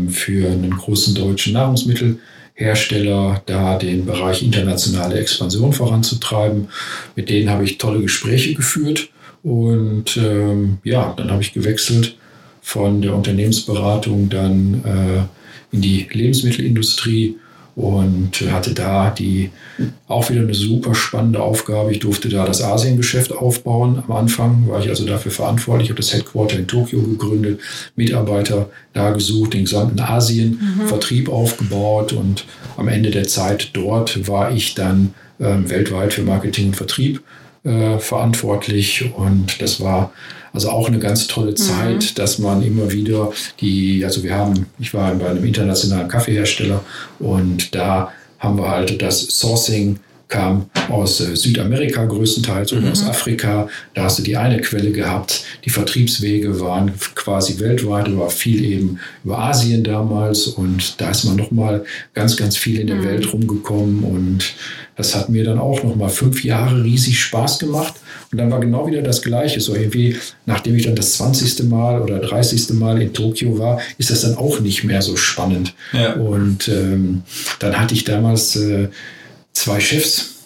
[0.08, 6.68] für einen großen deutschen Nahrungsmittelhersteller, da den Bereich internationale Expansion voranzutreiben.
[7.16, 9.10] Mit denen habe ich tolle Gespräche geführt
[9.42, 12.16] und ähm, ja, dann habe ich gewechselt
[12.62, 17.36] von der Unternehmensberatung dann äh, in die Lebensmittelindustrie
[17.76, 19.50] und hatte da die
[20.08, 21.92] auch wieder eine super spannende Aufgabe.
[21.92, 24.02] Ich durfte da das Asiengeschäft aufbauen.
[24.06, 25.86] Am Anfang war ich also dafür verantwortlich.
[25.86, 27.60] Ich habe das Headquarter in Tokio gegründet,
[27.96, 31.34] Mitarbeiter da gesucht, den gesamten Asien-Vertrieb mhm.
[31.34, 32.44] aufgebaut und
[32.76, 37.22] am Ende der Zeit dort war ich dann äh, weltweit für Marketing und Vertrieb
[37.64, 40.12] äh, verantwortlich und das war
[40.52, 42.14] also auch eine ganz tolle Zeit, mhm.
[42.16, 46.84] dass man immer wieder die, also wir haben, ich war bei einem internationalen Kaffeehersteller
[47.18, 49.98] und da haben wir halt das Sourcing
[50.30, 52.92] kam aus äh, Südamerika größtenteils oder mhm.
[52.92, 53.68] aus Afrika.
[53.94, 55.44] Da hast du die eine Quelle gehabt.
[55.64, 61.36] Die Vertriebswege waren quasi weltweit, war viel eben über Asien damals und da ist man
[61.36, 61.84] nochmal
[62.14, 63.04] ganz, ganz viel in der mhm.
[63.04, 64.54] Welt rumgekommen und
[64.96, 67.94] das hat mir dann auch nochmal fünf Jahre riesig Spaß gemacht.
[68.30, 69.60] Und dann war genau wieder das Gleiche.
[69.60, 71.64] So irgendwie, nachdem ich dann das 20.
[71.64, 72.70] Mal oder 30.
[72.74, 75.74] Mal in Tokio war, ist das dann auch nicht mehr so spannend.
[75.92, 76.14] Ja.
[76.14, 77.22] Und ähm,
[77.58, 78.88] dann hatte ich damals äh,
[79.52, 80.36] zwei Chefs.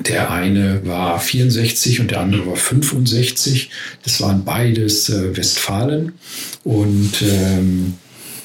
[0.00, 3.70] Der eine war 64 und der andere war 65.
[4.02, 6.12] Das waren beides äh, Westfalen.
[6.64, 7.94] Und ähm,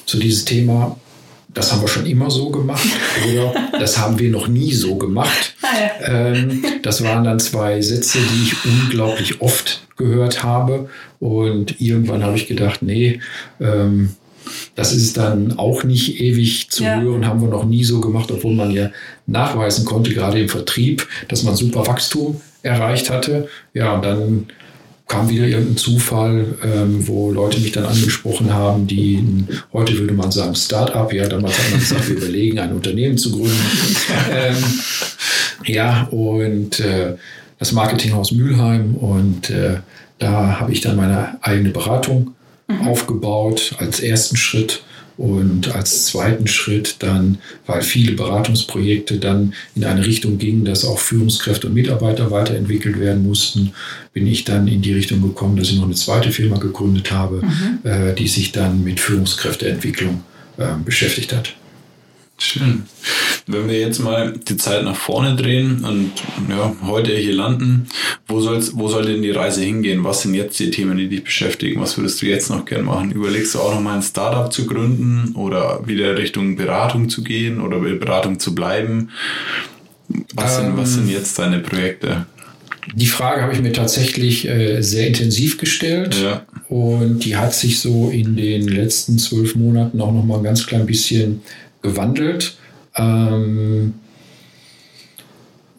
[0.04, 0.98] so dieses Thema
[1.48, 2.86] das haben wir schon immer so gemacht
[3.30, 5.54] oder das haben wir noch nie so gemacht.
[5.70, 12.22] Ah, ähm, das waren dann zwei Sätze, die ich unglaublich oft gehört habe und irgendwann
[12.22, 13.20] habe ich gedacht, nee,
[13.60, 14.14] ähm,
[14.76, 17.00] das ist dann auch nicht ewig zu ja.
[17.00, 18.90] hören, haben wir noch nie so gemacht, obwohl man ja
[19.26, 23.48] nachweisen konnte, gerade im Vertrieb, dass man super Wachstum erreicht hatte.
[23.74, 24.46] Ja, und dann
[25.08, 29.24] kam wieder irgendein Zufall, ähm, wo Leute mich dann angesprochen haben, die
[29.72, 33.32] heute würde man sagen Start-up, ja, damals hat man gesagt, wir überlegen, ein Unternehmen zu
[33.32, 33.56] gründen.
[34.30, 34.56] ähm,
[35.64, 37.14] ja, und äh,
[37.58, 39.78] das Marketinghaus Mülheim und äh,
[40.18, 42.34] da habe ich dann meine eigene Beratung
[42.68, 42.86] mhm.
[42.86, 44.82] aufgebaut als ersten Schritt
[45.18, 51.00] und als zweiten Schritt dann, weil viele Beratungsprojekte dann in eine Richtung gingen, dass auch
[51.00, 53.72] Führungskräfte und Mitarbeiter weiterentwickelt werden mussten,
[54.12, 57.42] bin ich dann in die Richtung gekommen, dass ich noch eine zweite Firma gegründet habe,
[57.42, 57.78] mhm.
[57.82, 60.22] äh, die sich dann mit Führungskräfteentwicklung
[60.56, 61.57] äh, beschäftigt hat.
[62.40, 62.84] Schön.
[63.48, 66.12] Wenn wir jetzt mal die Zeit nach vorne drehen und
[66.48, 67.88] ja, heute hier landen,
[68.28, 70.04] wo, soll's, wo soll denn die Reise hingehen?
[70.04, 71.80] Was sind jetzt die Themen, die dich beschäftigen?
[71.80, 73.10] Was würdest du jetzt noch gern machen?
[73.10, 77.60] Überlegst du auch noch mal ein Startup zu gründen oder wieder Richtung Beratung zu gehen
[77.60, 79.10] oder Beratung zu bleiben?
[80.34, 82.26] Was, ähm, sind, was sind ähm, jetzt deine Projekte?
[82.94, 86.46] Die Frage habe ich mir tatsächlich äh, sehr intensiv gestellt ja.
[86.68, 90.66] und die hat sich so in den letzten zwölf Monaten auch noch mal ein ganz
[90.66, 91.42] klein bisschen
[91.88, 92.56] gewandelt.
[92.96, 93.94] Ähm,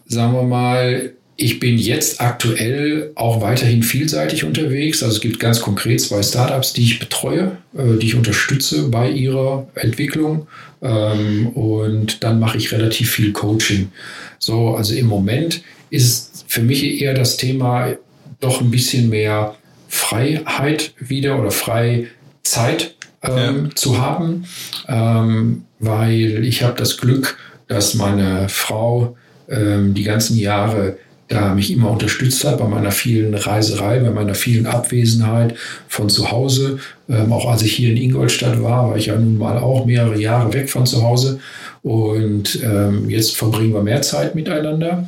[0.05, 5.01] sagen wir mal, ich bin jetzt aktuell auch weiterhin vielseitig unterwegs.
[5.01, 9.09] Also es gibt ganz konkret zwei Startups, die ich betreue, äh, die ich unterstütze bei
[9.09, 10.47] ihrer Entwicklung.
[10.81, 13.89] Ähm, und dann mache ich relativ viel Coaching.
[14.37, 17.93] So, also im Moment ist für mich eher das Thema
[18.41, 19.55] doch ein bisschen mehr
[19.87, 23.75] Freiheit wieder oder Freizeit ähm, ja.
[23.75, 24.45] zu haben.
[24.87, 27.37] Ähm, weil ich habe das Glück,
[27.67, 29.15] dass meine Frau
[29.49, 30.97] ähm, die ganzen Jahre
[31.29, 35.55] da mich immer unterstützt hat bei meiner vielen Reiserei, bei meiner vielen Abwesenheit
[35.87, 36.79] von zu Hause.
[37.07, 40.19] Ähm, auch als ich hier in Ingolstadt war, war ich ja nun mal auch mehrere
[40.19, 41.39] Jahre weg von zu Hause.
[41.83, 45.07] Und ähm, jetzt verbringen wir mehr Zeit miteinander.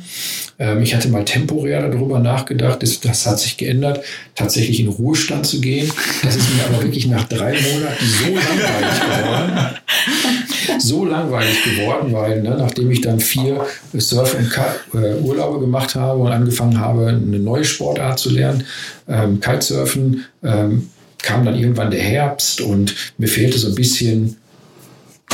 [0.58, 5.46] Ähm, ich hatte mal temporär darüber nachgedacht, das, das, hat sich geändert, tatsächlich in Ruhestand
[5.46, 5.90] zu gehen.
[6.22, 9.70] Das ist mir aber wirklich nach drei Monaten so langweilig geworden.
[10.78, 16.20] So langweilig geworden, weil ne, nachdem ich dann vier Surf- und äh, Urlaube gemacht habe
[16.20, 18.64] und angefangen habe, eine neue Sportart zu lernen,
[19.08, 20.88] ähm, Kitesurfen, ähm,
[21.22, 24.36] kam dann irgendwann der Herbst und mir fehlte so ein bisschen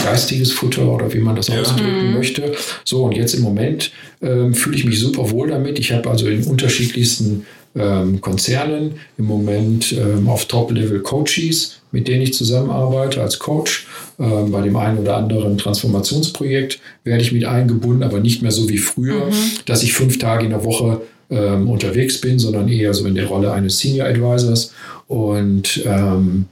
[0.04, 1.60] geistiges Futter oder wie man das ja.
[1.60, 2.14] ausdrücken mhm.
[2.14, 2.52] möchte.
[2.84, 3.90] So, und jetzt im Moment
[4.22, 5.78] ähm, fühle ich mich super wohl damit.
[5.78, 12.22] Ich habe also in unterschiedlichsten ähm, Konzernen im Moment ähm, auf Top-Level Coaches, mit denen
[12.22, 13.86] ich zusammenarbeite als Coach.
[14.18, 18.68] Ähm, bei dem einen oder anderen Transformationsprojekt werde ich mit eingebunden, aber nicht mehr so
[18.68, 19.32] wie früher, mhm.
[19.66, 23.26] dass ich fünf Tage in der Woche ähm, unterwegs bin, sondern eher so in der
[23.26, 24.72] Rolle eines Senior Advisors.
[25.06, 26.46] Und ähm,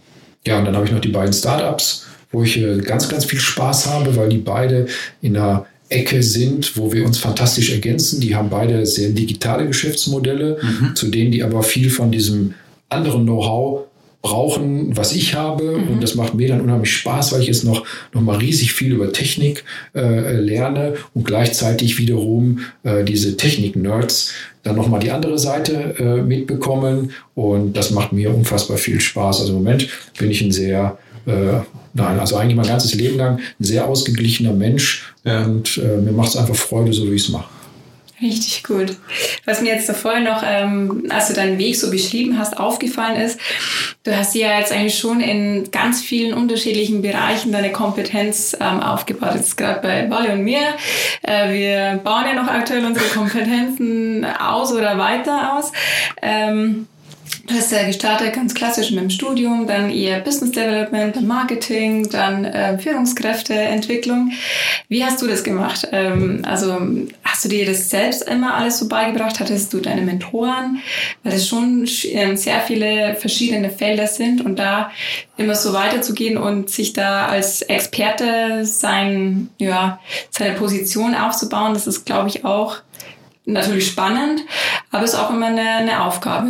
[0.47, 3.41] ja, und dann habe ich noch die beiden Startups wo ich äh, ganz, ganz viel
[3.41, 4.87] Spaß habe, weil die beide
[5.23, 8.21] in einer Ecke sind, wo wir uns fantastisch ergänzen.
[8.21, 10.97] Die haben beide sehr digitale Geschäftsmodelle, mhm.
[10.97, 12.55] zu denen die aber viel von diesem
[12.89, 13.85] anderen Know-how
[14.27, 15.79] brauchen, was ich habe.
[15.79, 15.89] Mhm.
[15.89, 18.93] Und das macht mir dann unheimlich Spaß, weil ich jetzt noch, noch mal riesig viel
[18.93, 19.63] über Technik
[19.95, 24.33] äh, lerne und gleichzeitig wiederum äh, diese Technik-Nerds
[24.65, 27.13] dann noch mal die andere Seite äh, mitbekommen.
[27.37, 29.41] Und das macht mir unfassbar viel Spaß.
[29.41, 31.61] Also im Moment bin ich ein sehr äh,
[31.97, 35.45] nein, also eigentlich mein ganzes Leben lang ein sehr ausgeglichener Mensch ja.
[35.45, 37.49] und äh, mir macht es einfach Freude, so wie ich es mache.
[38.23, 38.97] Richtig gut.
[39.45, 43.39] Was mir jetzt davor noch, ähm, als du deinen Weg so beschrieben hast, aufgefallen ist,
[44.05, 49.35] du hast ja jetzt eigentlich schon in ganz vielen unterschiedlichen Bereichen deine Kompetenz ähm, aufgebaut.
[49.35, 50.63] Jetzt gerade bei Wally und mir.
[51.23, 55.73] Äh, wir bauen ja noch aktuell unsere Kompetenzen aus oder weiter aus.
[56.23, 56.87] Ähm,
[57.47, 62.45] Du hast ja gestartet ganz klassisch mit dem Studium, dann eher Business Development, Marketing, dann
[62.45, 64.33] äh, Führungskräfteentwicklung.
[64.89, 65.87] Wie hast du das gemacht?
[65.93, 66.77] Ähm, also
[67.23, 69.39] hast du dir das selbst immer alles so beigebracht?
[69.39, 70.81] Hattest du deine Mentoren?
[71.23, 74.91] Weil es schon ähm, sehr viele verschiedene Felder sind und da
[75.37, 82.07] immer so weiterzugehen und sich da als Experte sein, ja, seine Position aufzubauen, das ist,
[82.07, 82.79] glaube ich, auch
[83.45, 84.41] natürlich spannend,
[84.91, 86.49] aber es ist auch immer eine, eine Aufgabe.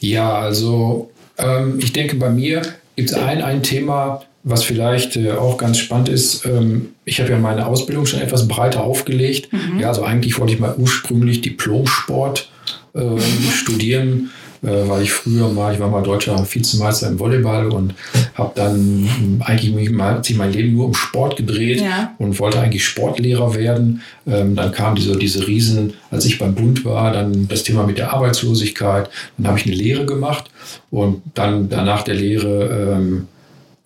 [0.00, 2.62] Ja, also ähm, ich denke, bei mir
[2.96, 6.44] gibt es ein, ein Thema, was vielleicht äh, auch ganz spannend ist.
[6.46, 9.52] Ähm, ich habe ja meine Ausbildung schon etwas breiter aufgelegt.
[9.52, 9.80] Mhm.
[9.80, 12.50] Ja, also eigentlich wollte ich mal ursprünglich Diplom-Sport
[12.94, 13.00] äh,
[13.52, 14.30] studieren
[14.62, 17.94] äh, weil ich früher mal, ich war mal deutscher Vizemeister im Volleyball und
[18.34, 22.14] habe dann eigentlich mich mal, mein Leben nur um Sport gedreht ja.
[22.18, 24.02] und wollte eigentlich Sportlehrer werden.
[24.26, 27.98] Ähm, dann kam diese, diese Riesen, als ich beim Bund war, dann das Thema mit
[27.98, 29.08] der Arbeitslosigkeit.
[29.36, 30.46] Dann habe ich eine Lehre gemacht
[30.90, 33.28] und dann danach der Lehre ähm,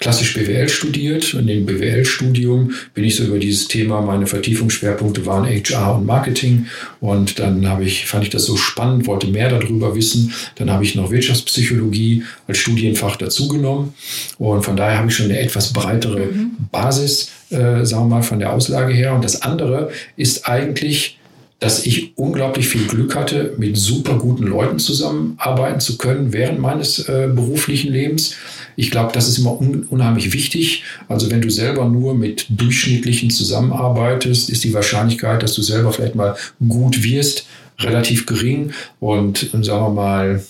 [0.03, 1.33] klassisch BWL studiert.
[1.33, 6.67] In dem BWL-Studium bin ich so über dieses Thema, meine Vertiefungsschwerpunkte waren HR und Marketing.
[7.01, 10.35] Und dann habe ich, fand ich das so spannend, wollte mehr darüber wissen.
[10.57, 13.95] Dann habe ich noch Wirtschaftspsychologie als Studienfach dazugenommen.
[14.39, 16.51] Und von daher habe ich schon eine etwas breitere mhm.
[16.73, 19.15] Basis, äh, sagen wir mal, von der Auslage her.
[19.15, 21.19] Und das andere ist eigentlich,
[21.61, 27.09] dass ich unglaublich viel Glück hatte, mit super guten Leuten zusammenarbeiten zu können während meines
[27.09, 28.35] äh, beruflichen Lebens.
[28.77, 30.85] Ich glaube, das ist immer un unheimlich wichtig.
[31.09, 36.15] Also wenn du selber nur mit Durchschnittlichen zusammenarbeitest, ist die Wahrscheinlichkeit, dass du selber vielleicht
[36.15, 37.47] mal gut wirst,
[37.79, 38.73] relativ gering.
[39.01, 40.45] Und sagen wir mal,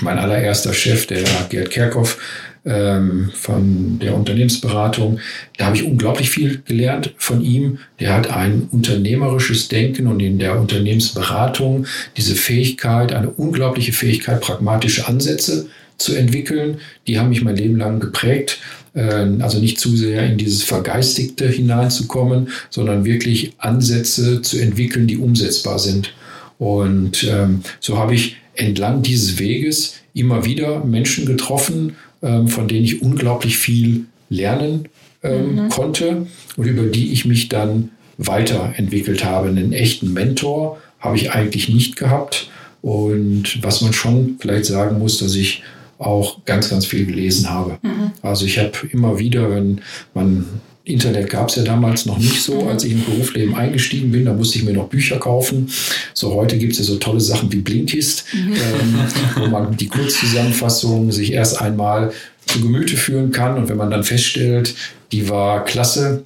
[0.00, 2.18] mein allererster Chef, der Gerd Kerkhoff,
[2.64, 5.20] ähm, von der Unternehmensberatung.
[5.56, 7.78] Da habe ich unglaublich viel gelernt von ihm.
[8.00, 11.86] Der hat ein unternehmerisches Denken und in der Unternehmensberatung
[12.16, 15.68] diese Fähigkeit, eine unglaubliche Fähigkeit, pragmatische Ansätze
[15.98, 16.78] zu entwickeln.
[17.06, 18.60] Die haben mich mein Leben lang geprägt.
[18.94, 25.18] Ähm, also nicht zu sehr in dieses Vergeistigte hineinzukommen, sondern wirklich Ansätze zu entwickeln, die
[25.18, 26.14] umsetzbar sind.
[26.58, 32.84] Und ähm, so habe ich entlang dieses Weges immer wieder Menschen getroffen, ähm, von denen
[32.84, 34.88] ich unglaublich viel lernen
[35.22, 35.68] ähm, mhm.
[35.68, 36.26] konnte
[36.56, 39.48] und über die ich mich dann weiterentwickelt habe.
[39.48, 42.50] Einen echten Mentor habe ich eigentlich nicht gehabt.
[42.82, 45.62] Und was man schon vielleicht sagen muss, dass ich
[45.98, 47.78] auch ganz, ganz viel gelesen habe.
[47.82, 48.12] Mhm.
[48.22, 49.80] Also ich habe immer wieder, wenn
[50.14, 50.46] man
[50.88, 54.24] Internet gab es ja damals noch nicht so, als ich im Berufsleben eingestiegen bin.
[54.24, 55.68] Da musste ich mir noch Bücher kaufen.
[56.14, 58.54] So heute gibt es ja so tolle Sachen wie Blinkist, mhm.
[58.54, 58.98] ähm,
[59.36, 62.12] wo man die Kurzzusammenfassung sich erst einmal
[62.46, 63.58] zu Gemüte führen kann.
[63.58, 64.74] Und wenn man dann feststellt,
[65.12, 66.24] die war klasse,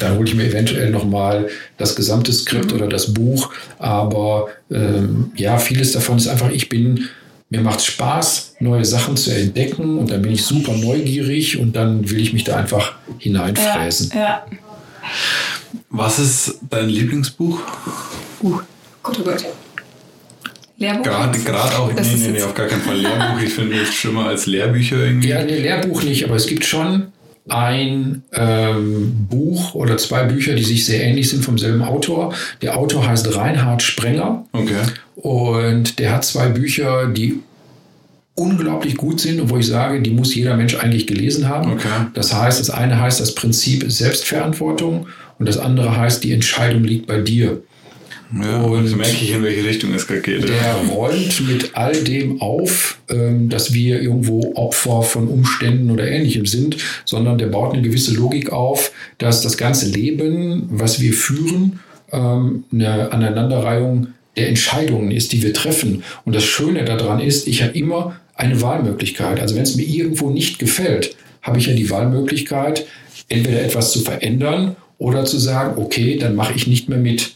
[0.00, 2.76] dann hole ich mir eventuell nochmal das gesamte Skript mhm.
[2.76, 3.52] oder das Buch.
[3.78, 7.08] Aber ähm, ja, vieles davon ist einfach, ich bin
[7.50, 12.08] mir macht Spaß, neue Sachen zu entdecken und dann bin ich super neugierig und dann
[12.10, 14.10] will ich mich da einfach hineinfräsen.
[14.14, 14.46] Ja, ja.
[15.90, 17.60] Was ist dein Lieblingsbuch?
[18.42, 18.58] Uh,
[19.02, 19.44] gut, oh Gott.
[20.76, 21.02] Lehrbuch?
[21.02, 23.40] Gerade, gerade auch, das nee, nee, nee, auf gar keinen Fall Lehrbuch.
[23.42, 25.28] Ich finde es schlimmer als Lehrbücher irgendwie.
[25.28, 27.12] Ja, nee, Lehrbuch nicht, aber es gibt schon
[27.48, 32.34] ein ähm, Buch oder zwei Bücher, die sich sehr ähnlich sind vom selben Autor.
[32.62, 34.44] Der Autor heißt Reinhard Sprenger.
[34.52, 34.82] Okay.
[35.16, 37.40] Und der hat zwei Bücher, die
[38.38, 41.72] unglaublich gut sind und wo ich sage, die muss jeder Mensch eigentlich gelesen haben.
[41.72, 41.88] Okay.
[42.14, 47.06] Das heißt, das eine heißt das Prinzip Selbstverantwortung und das andere heißt, die Entscheidung liegt
[47.06, 47.62] bei dir.
[48.30, 50.48] Ja, und jetzt merke ich, in welche Richtung es gerade geht.
[50.48, 56.44] Der räumt mit all dem auf, ähm, dass wir irgendwo Opfer von Umständen oder Ähnlichem
[56.44, 61.80] sind, sondern der baut eine gewisse Logik auf, dass das ganze Leben, was wir führen,
[62.12, 66.02] ähm, eine Aneinanderreihung der Entscheidungen ist, die wir treffen.
[66.24, 69.40] Und das Schöne daran ist, ich habe immer eine Wahlmöglichkeit.
[69.40, 72.86] Also wenn es mir irgendwo nicht gefällt, habe ich ja die Wahlmöglichkeit,
[73.28, 77.32] entweder etwas zu verändern oder zu sagen, okay, dann mache ich nicht mehr mit.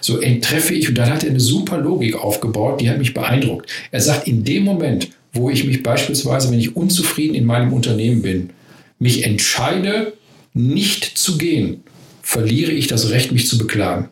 [0.00, 3.70] So enttreffe ich, und dann hat er eine super Logik aufgebaut, die hat mich beeindruckt.
[3.90, 8.22] Er sagt, in dem Moment, wo ich mich beispielsweise, wenn ich unzufrieden in meinem Unternehmen
[8.22, 8.50] bin,
[8.98, 10.14] mich entscheide,
[10.54, 11.82] nicht zu gehen,
[12.22, 14.08] verliere ich das Recht, mich zu beklagen.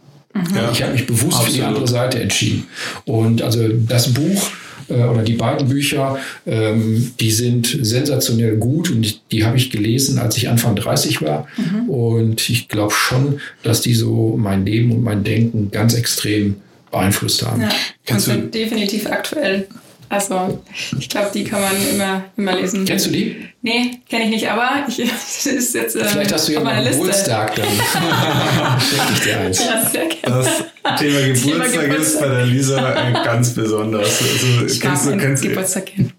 [0.54, 1.46] Ja, ich habe mich bewusst absolut.
[1.46, 2.66] für die andere Seite entschieden.
[3.04, 4.50] Und also das Buch
[4.88, 10.18] äh, oder die beiden Bücher, ähm, die sind sensationell gut und die habe ich gelesen,
[10.18, 11.46] als ich Anfang 30 war.
[11.56, 11.88] Mhm.
[11.88, 16.56] Und ich glaube schon, dass die so mein Leben und mein Denken ganz extrem
[16.90, 17.62] beeinflusst haben.
[17.62, 17.70] Ja,
[18.10, 19.66] und sind definitiv aktuell.
[20.08, 20.62] Also,
[20.98, 22.84] ich glaube, die kann man immer, immer lesen.
[22.84, 23.36] Kennst du die?
[23.62, 26.90] Nee, kenne ich nicht, aber ich, das ist jetzt äh, Vielleicht hast du ja einen
[26.90, 27.66] Geburtstag dann.
[28.80, 29.64] Schenke ich dir eins.
[29.64, 30.44] Ja, sehr gerne.
[30.82, 31.98] Das Thema Geburtstag, Thema Geburtstag.
[31.98, 34.22] ist bei der Lisa ganz besonders.
[34.22, 36.12] Also, ich kennst du, kennst Geburtstag kennen.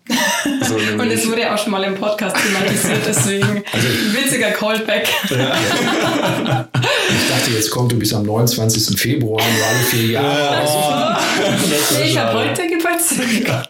[0.68, 5.08] So, Und es wurde ja auch schon mal im Podcast thematisiert, deswegen also, witziger Callback.
[5.30, 6.68] Ja.
[7.10, 9.00] Ich dachte, jetzt kommt du bis am 29.
[9.00, 10.62] Februar, nur alle vier Jahre.
[10.66, 13.70] Oh, ich habe heute Geburtstag.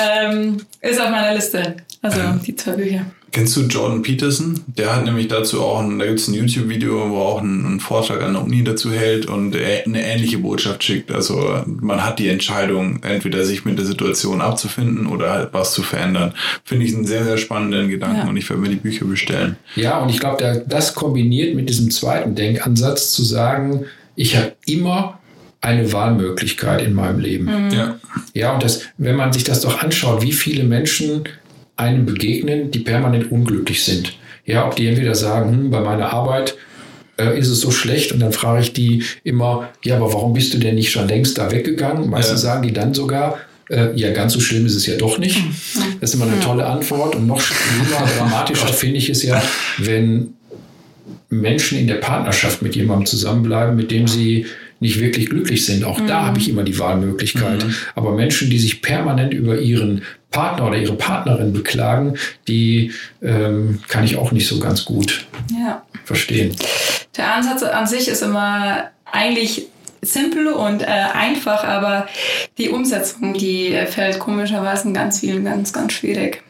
[0.00, 1.76] ähm, ist auf meiner Liste.
[2.00, 3.06] Also die zwei Bücher.
[3.32, 4.60] Kennst du Jordan Peterson?
[4.66, 7.64] Der hat nämlich dazu auch, ein, da gibt es ein YouTube-Video, wo er auch einen,
[7.64, 11.10] einen, Vortrag an der Uni dazu hält und eine ähnliche Botschaft schickt.
[11.10, 15.82] Also man hat die Entscheidung, entweder sich mit der Situation abzufinden oder halt was zu
[15.82, 16.34] verändern.
[16.62, 18.28] Finde ich einen sehr, sehr spannenden Gedanken ja.
[18.28, 19.56] und ich werde mir die Bücher bestellen.
[19.76, 25.18] Ja, und ich glaube, das kombiniert mit diesem zweiten Denkansatz zu sagen, ich habe immer
[25.62, 27.44] eine Wahlmöglichkeit in meinem Leben.
[27.44, 27.70] Mhm.
[27.70, 27.98] Ja.
[28.34, 31.24] Ja, und das, wenn man sich das doch anschaut, wie viele Menschen
[31.82, 34.14] einem begegnen, die permanent unglücklich sind.
[34.44, 36.56] Ja, ob die entweder sagen, hm, bei meiner Arbeit
[37.16, 40.54] äh, ist es so schlecht und dann frage ich die immer, ja, aber warum bist
[40.54, 42.10] du denn nicht schon längst da weggegangen?
[42.10, 42.50] Meistens ja.
[42.50, 43.38] sagen die dann sogar,
[43.70, 45.38] äh, ja, ganz so schlimm ist es ja doch nicht.
[46.00, 49.40] Das ist immer eine tolle Antwort und noch schlimmer, dramatischer finde ich es ja,
[49.78, 50.34] wenn
[51.30, 54.46] Menschen in der Partnerschaft mit jemandem zusammenbleiben, mit dem sie
[54.82, 55.84] nicht wirklich glücklich sind.
[55.84, 56.08] Auch mhm.
[56.08, 57.64] da habe ich immer die Wahlmöglichkeit.
[57.64, 57.74] Mhm.
[57.94, 62.18] Aber Menschen, die sich permanent über ihren Partner oder ihre Partnerin beklagen,
[62.48, 65.82] die ähm, kann ich auch nicht so ganz gut ja.
[66.04, 66.54] verstehen.
[67.16, 69.66] Der Ansatz an sich ist immer eigentlich
[70.00, 72.08] simpel und äh, einfach, aber
[72.58, 76.42] die Umsetzung, die fällt komischerweise ganz vielen ganz, ganz schwierig.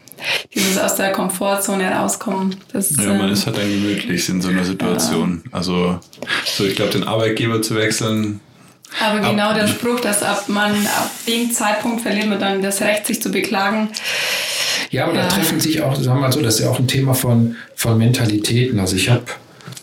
[0.55, 2.57] Dieses aus der Komfortzone rauskommen.
[2.73, 5.43] Das, ja, man ähm, ist halt dann gemütlich in so einer Situation.
[5.45, 5.51] Ja.
[5.53, 6.01] Also,
[6.45, 8.41] so ich glaube, den Arbeitgeber zu wechseln,
[9.01, 12.81] aber genau ab, der Spruch, dass ab man ab dem Zeitpunkt verliert man dann das
[12.81, 13.89] Recht, sich zu beklagen.
[14.91, 15.23] Ja, aber ja.
[15.23, 17.57] da treffen sich auch, sagen wir mal so, das ist ja auch ein Thema von,
[17.75, 18.79] von Mentalitäten.
[18.79, 19.25] Also ich habe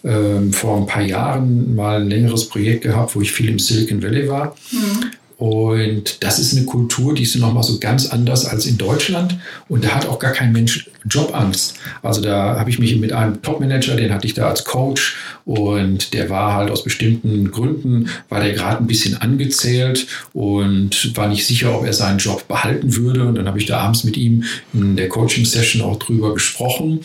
[0.03, 4.03] ähm, vor ein paar Jahren mal ein längeres Projekt gehabt, wo ich viel im Silicon
[4.03, 4.55] Valley war.
[4.71, 5.11] Mhm.
[5.39, 9.37] Und das ist eine Kultur, die ist nochmal so ganz anders als in Deutschland.
[9.69, 11.75] Und da hat auch gar kein Mensch Jobangst.
[12.01, 15.15] Also da habe ich mich mit einem Topmanager, den hatte ich da als Coach
[15.45, 21.29] und der war halt aus bestimmten Gründen, war der gerade ein bisschen angezählt und war
[21.29, 23.25] nicht sicher, ob er seinen Job behalten würde.
[23.25, 26.99] Und dann habe ich da abends mit ihm in der Coaching-Session auch drüber gesprochen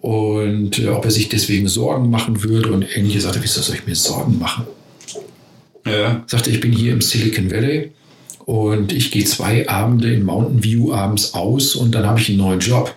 [0.00, 2.72] und äh, ob er sich deswegen Sorgen machen würde.
[2.72, 4.64] Und ähnlich sagte, wieso soll ich mir Sorgen machen?
[5.90, 6.24] Ja.
[6.26, 7.90] Sagte, ich bin hier im Silicon Valley
[8.44, 12.38] und ich gehe zwei Abende in Mountain View abends aus und dann habe ich einen
[12.38, 12.94] neuen Job.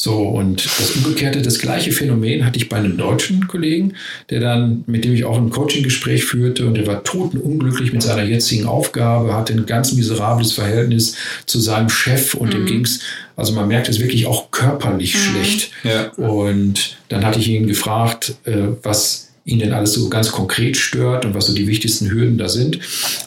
[0.00, 3.94] So, und das Umgekehrte, das gleiche Phänomen hatte ich bei einem deutschen Kollegen,
[4.30, 8.22] der dann, mit dem ich auch ein Coaching-Gespräch führte und der war totenunglücklich mit seiner
[8.22, 11.16] jetzigen Aufgabe, hatte ein ganz miserables Verhältnis
[11.46, 12.52] zu seinem Chef und mhm.
[12.52, 13.00] dem ging's,
[13.34, 15.18] also man merkt es wirklich auch körperlich mhm.
[15.18, 15.72] schlecht.
[15.82, 16.10] Ja.
[16.12, 21.24] Und dann hatte ich ihn gefragt, äh, was ihn denn alles so ganz konkret stört
[21.24, 22.78] und was so die wichtigsten Hürden da sind.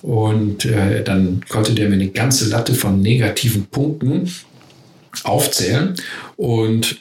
[0.03, 4.31] Und äh, dann konnte der mir eine ganze Latte von negativen Punkten
[5.23, 5.95] aufzählen.
[6.37, 6.97] Und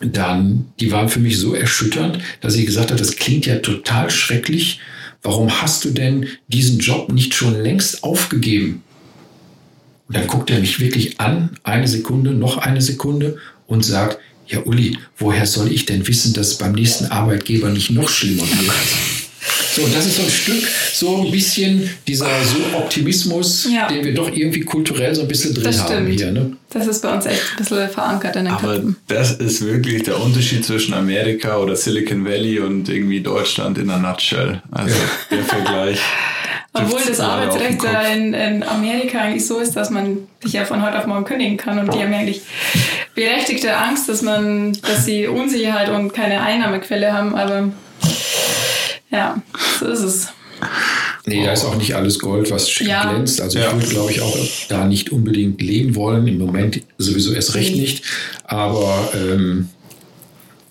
[0.00, 4.10] dann, die waren für mich so erschütternd, dass ich gesagt habe, das klingt ja total
[4.10, 4.80] schrecklich.
[5.22, 8.82] Warum hast du denn diesen Job nicht schon längst aufgegeben?
[10.08, 14.18] Und dann guckt er mich wirklich an, eine Sekunde, noch eine Sekunde und sagt,
[14.52, 18.42] ja, Uli, woher soll ich denn wissen, dass es beim nächsten Arbeitgeber nicht noch schlimmer
[18.42, 18.72] wird?
[19.74, 23.88] So, und das ist so ein Stück, so ein bisschen dieser so Optimismus, ja.
[23.88, 26.30] den wir doch irgendwie kulturell so ein bisschen drin das haben hier.
[26.30, 26.52] Ne?
[26.68, 28.96] Das ist bei uns echt ein bisschen verankert in den Aber Köpfen.
[29.08, 34.10] das ist wirklich der Unterschied zwischen Amerika oder Silicon Valley und irgendwie Deutschland in einer
[34.10, 34.62] Nutshell.
[34.70, 35.36] Also ja.
[35.36, 35.98] der Vergleich.
[36.74, 37.80] Obwohl das Arbeitsrecht
[38.14, 41.58] in, in, Amerika eigentlich so ist, dass man sich ja von heute auf morgen kündigen
[41.58, 42.40] kann und die haben eigentlich
[43.14, 47.68] berechtigte Angst, dass man, dass sie Unsicherheit und keine Einnahmequelle haben, aber
[49.10, 49.42] ja,
[49.78, 50.28] so ist es.
[51.26, 53.10] Nee, da ist auch nicht alles Gold, was ja.
[53.10, 53.40] glänzt.
[53.40, 54.36] Also ich würde, glaube ich, auch
[54.68, 56.26] da nicht unbedingt leben wollen.
[56.26, 58.04] Im Moment sowieso erst recht nicht.
[58.44, 59.68] Aber ähm,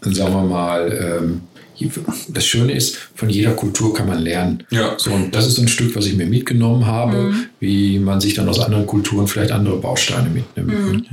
[0.01, 1.41] sagen wir mal, ähm,
[2.27, 4.63] das Schöne ist, von jeder Kultur kann man lernen.
[4.69, 4.95] Ja.
[4.97, 8.33] So, und das ist so ein Stück, was ich mir mitgenommen habe, wie man sich
[8.33, 11.07] dann aus anderen Kulturen vielleicht andere Bausteine mitnimmt.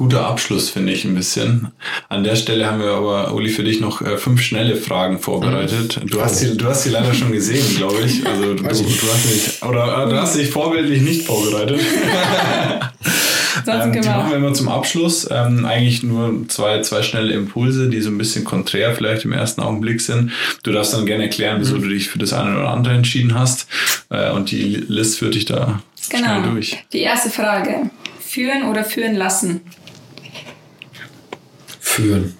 [0.00, 1.72] Guter Abschluss, finde ich ein bisschen.
[2.08, 6.00] An der Stelle haben wir aber, Uli, für dich noch äh, fünf schnelle Fragen vorbereitet.
[6.06, 8.26] Du hast sie, du hast sie leider schon gesehen, glaube ich.
[8.26, 11.80] Also du, du hast dich, oder äh, du hast dich vorbildlich nicht vorbereitet.
[13.64, 14.16] Sonst Ähm, die genau.
[14.18, 15.28] machen wir immer zum Abschluss.
[15.30, 19.60] Ähm, eigentlich nur zwei, zwei schnelle Impulse, die so ein bisschen konträr vielleicht im ersten
[19.60, 20.32] Augenblick sind.
[20.62, 21.82] Du darfst dann gerne erklären, wieso Mhm.
[21.82, 23.66] du dich für das eine oder andere entschieden hast.
[24.10, 26.50] Äh, und die List führt dich da schnell Genau.
[26.52, 26.78] durch.
[26.92, 27.90] Die erste Frage.
[28.20, 29.60] Führen oder führen lassen?
[31.80, 32.34] Führen.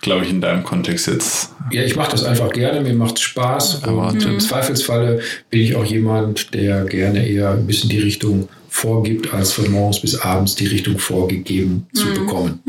[0.00, 1.50] Glaube ich, in deinem Kontext jetzt.
[1.70, 5.84] Ja, ich mache das einfach gerne, mir macht Spaß und im Zweifelsfalle bin ich auch
[5.84, 10.66] jemand, der gerne eher ein bisschen die Richtung vorgibt, als von morgens bis abends die
[10.66, 12.60] Richtung vorgegeben zu bekommen.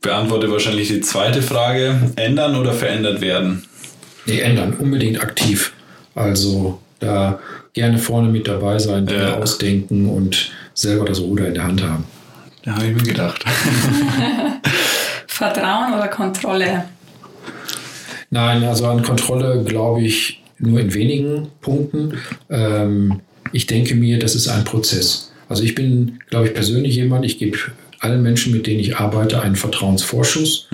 [0.00, 2.12] Beantworte wahrscheinlich die zweite Frage.
[2.16, 3.64] Ändern oder verändert werden?
[4.26, 5.72] Nee, ändern, unbedingt aktiv.
[6.14, 7.38] Also da
[7.74, 9.34] gerne vorne mit dabei sein, Dinge Ja.
[9.34, 12.04] ausdenken und selber das Ruder in der Hand haben.
[12.64, 13.44] Da habe ich mir gedacht.
[15.26, 16.84] Vertrauen oder Kontrolle?
[18.30, 22.14] Nein, also an Kontrolle glaube ich nur in wenigen Punkten.
[22.48, 23.20] Ähm,
[23.52, 25.30] ich denke mir, das ist ein Prozess.
[25.48, 27.58] Also ich bin, glaube ich, persönlich jemand, ich gebe
[28.00, 30.66] allen Menschen, mit denen ich arbeite, einen Vertrauensvorschuss.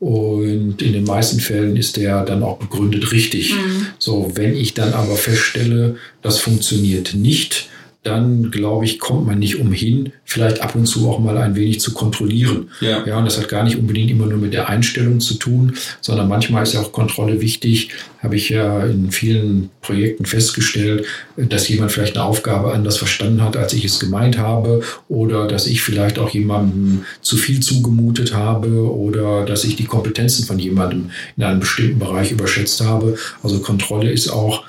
[0.00, 3.54] Und in den meisten Fällen ist der dann auch begründet richtig.
[3.98, 7.68] So, wenn ich dann aber feststelle, das funktioniert nicht,
[8.02, 11.78] dann glaube ich, kommt man nicht umhin, vielleicht ab und zu auch mal ein wenig
[11.78, 12.70] zu kontrollieren.
[12.80, 13.06] Ja.
[13.06, 16.28] ja, und das hat gar nicht unbedingt immer nur mit der Einstellung zu tun, sondern
[16.28, 17.90] manchmal ist ja auch Kontrolle wichtig.
[18.20, 23.56] Habe ich ja in vielen Projekten festgestellt, dass jemand vielleicht eine Aufgabe anders verstanden hat,
[23.56, 28.92] als ich es gemeint habe, oder dass ich vielleicht auch jemandem zu viel zugemutet habe,
[28.92, 33.16] oder dass ich die Kompetenzen von jemandem in einem bestimmten Bereich überschätzt habe.
[33.44, 34.64] Also Kontrolle ist auch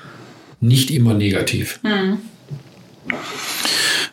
[0.60, 1.80] nicht immer negativ.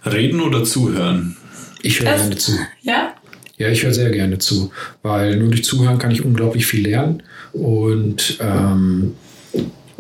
[0.05, 1.37] Reden oder zuhören?
[1.81, 2.51] Ich höre Das- gerne zu.
[2.81, 3.13] Ja?
[3.57, 4.71] Ja, ich höre sehr gerne zu,
[5.03, 7.21] weil nur durch Zuhören kann ich unglaublich viel lernen.
[7.53, 9.13] Und ähm,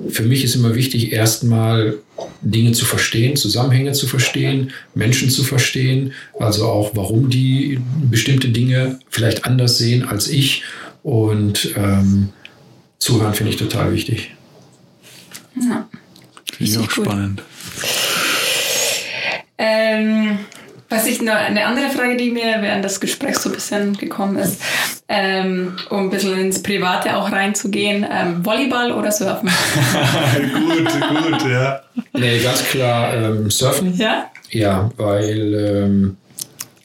[0.09, 1.95] für mich ist immer wichtig, erstmal
[2.41, 7.79] Dinge zu verstehen, Zusammenhänge zu verstehen, Menschen zu verstehen, also auch, warum die
[8.09, 10.63] bestimmte Dinge vielleicht anders sehen als ich.
[11.03, 12.29] Und ähm,
[12.97, 14.31] Zuhören finde ich total wichtig.
[15.61, 15.87] ja.
[16.53, 17.05] Finde ich auch gut.
[17.05, 17.43] spannend.
[19.63, 20.39] Ähm,
[20.89, 24.37] was ich noch, eine andere Frage, die mir während des Gesprächs so ein bisschen gekommen
[24.37, 24.59] ist,
[25.07, 29.49] ähm, um ein bisschen ins Private auch reinzugehen, ähm, Volleyball oder Surfen?
[30.67, 31.79] gut, gut, ja.
[32.13, 33.95] Nee, ganz klar ähm, Surfen.
[33.97, 34.31] ja?
[34.49, 36.17] Ja, weil ähm,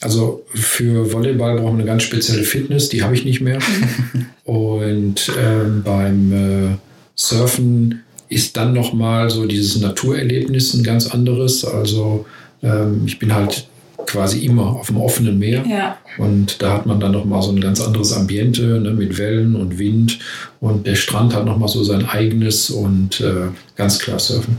[0.03, 3.59] also für Volleyball braucht man eine ganz spezielle Fitness, die habe ich nicht mehr.
[4.45, 6.77] Und ähm, beim äh,
[7.15, 11.65] Surfen ist dann nochmal so dieses Naturerlebnis ein ganz anderes.
[11.65, 12.27] Also
[12.67, 13.69] ähm, ich bin halt
[14.07, 15.65] quasi immer auf dem offenen Meer.
[15.67, 15.99] Ja.
[16.19, 19.79] Und da hat man dann nochmal so ein ganz anderes Ambiente ne, mit Wellen und
[19.79, 20.19] Wind.
[20.61, 24.59] Und der Strand hat nochmal so sein eigenes und äh, ganz klar Surfen.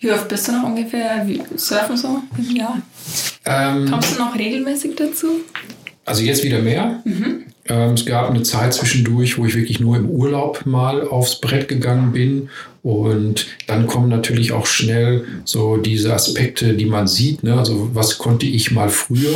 [0.00, 2.82] Wie oft bist du noch ungefähr wie, surfen so im Jahr?
[3.46, 5.40] Ähm, Kommst du noch regelmäßig dazu?
[6.04, 7.02] Also jetzt wieder mehr.
[7.06, 11.66] Ähm, es gab eine Zeit zwischendurch, wo ich wirklich nur im Urlaub mal aufs Brett
[11.68, 12.50] gegangen bin.
[12.82, 17.42] Und dann kommen natürlich auch schnell so diese Aspekte, die man sieht.
[17.42, 17.56] Ne?
[17.56, 19.32] Also was konnte ich mal früher?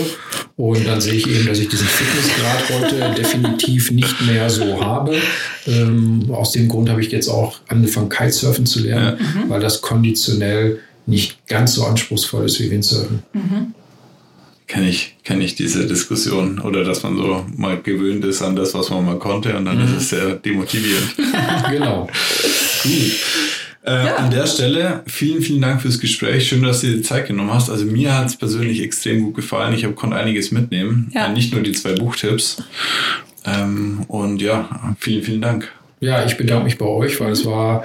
[0.59, 5.17] Und dann sehe ich eben, dass ich diesen Fitnessgrad heute definitiv nicht mehr so habe.
[5.67, 9.19] Ähm, aus dem Grund habe ich jetzt auch angefangen, Kitesurfen zu lernen,
[9.49, 13.23] weil das konditionell nicht ganz so anspruchsvoll ist wie Windsurfen.
[14.69, 18.75] Kenne ich, kenn ich diese Diskussion oder dass man so mal gewöhnt ist an das,
[18.75, 21.15] was man mal konnte und dann ist es sehr demotivierend.
[21.71, 22.07] genau.
[22.83, 23.13] Gut.
[23.83, 26.47] Äh, An der Stelle vielen, vielen Dank fürs Gespräch.
[26.47, 27.71] Schön, dass du dir die Zeit genommen hast.
[27.71, 29.73] Also mir hat es persönlich extrem gut gefallen.
[29.73, 31.11] Ich hab, konnte einiges mitnehmen.
[31.15, 31.29] Ja.
[31.29, 32.63] Äh, nicht nur die zwei Buchtipps.
[33.47, 35.73] Ähm, und ja, vielen, vielen Dank.
[36.01, 37.85] Ja, ich bedanke mich bei euch, weil es war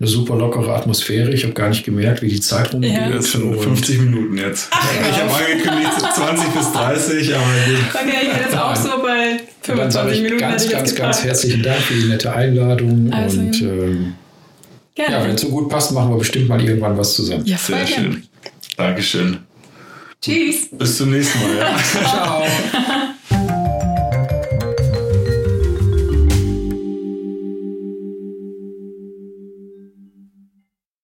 [0.00, 1.32] eine super lockere Atmosphäre.
[1.32, 2.92] Ich habe gar nicht gemerkt, wie die Zeit rumgeht.
[2.92, 3.10] Ja.
[3.10, 4.68] Das sind Und 50 Minuten jetzt.
[5.10, 7.78] ich habe angekündigt 20 bis 30, aber gut.
[7.94, 10.40] Okay, ich bin jetzt auch so bei dann sage 25 ich Minuten.
[10.40, 13.12] ganz, jetzt ganz, ganz herzlichen Dank für die nette Einladung.
[13.12, 14.14] Also, und ähm,
[14.98, 17.44] ja, wenn es so gut passt, machen wir bestimmt mal irgendwann was zusammen.
[17.46, 18.22] Ja, Sehr schön.
[18.76, 19.38] Dankeschön.
[20.20, 20.68] Tschüss.
[20.72, 21.56] Bis zum nächsten Mal.
[21.56, 21.76] Ja.
[22.08, 22.42] Ciao.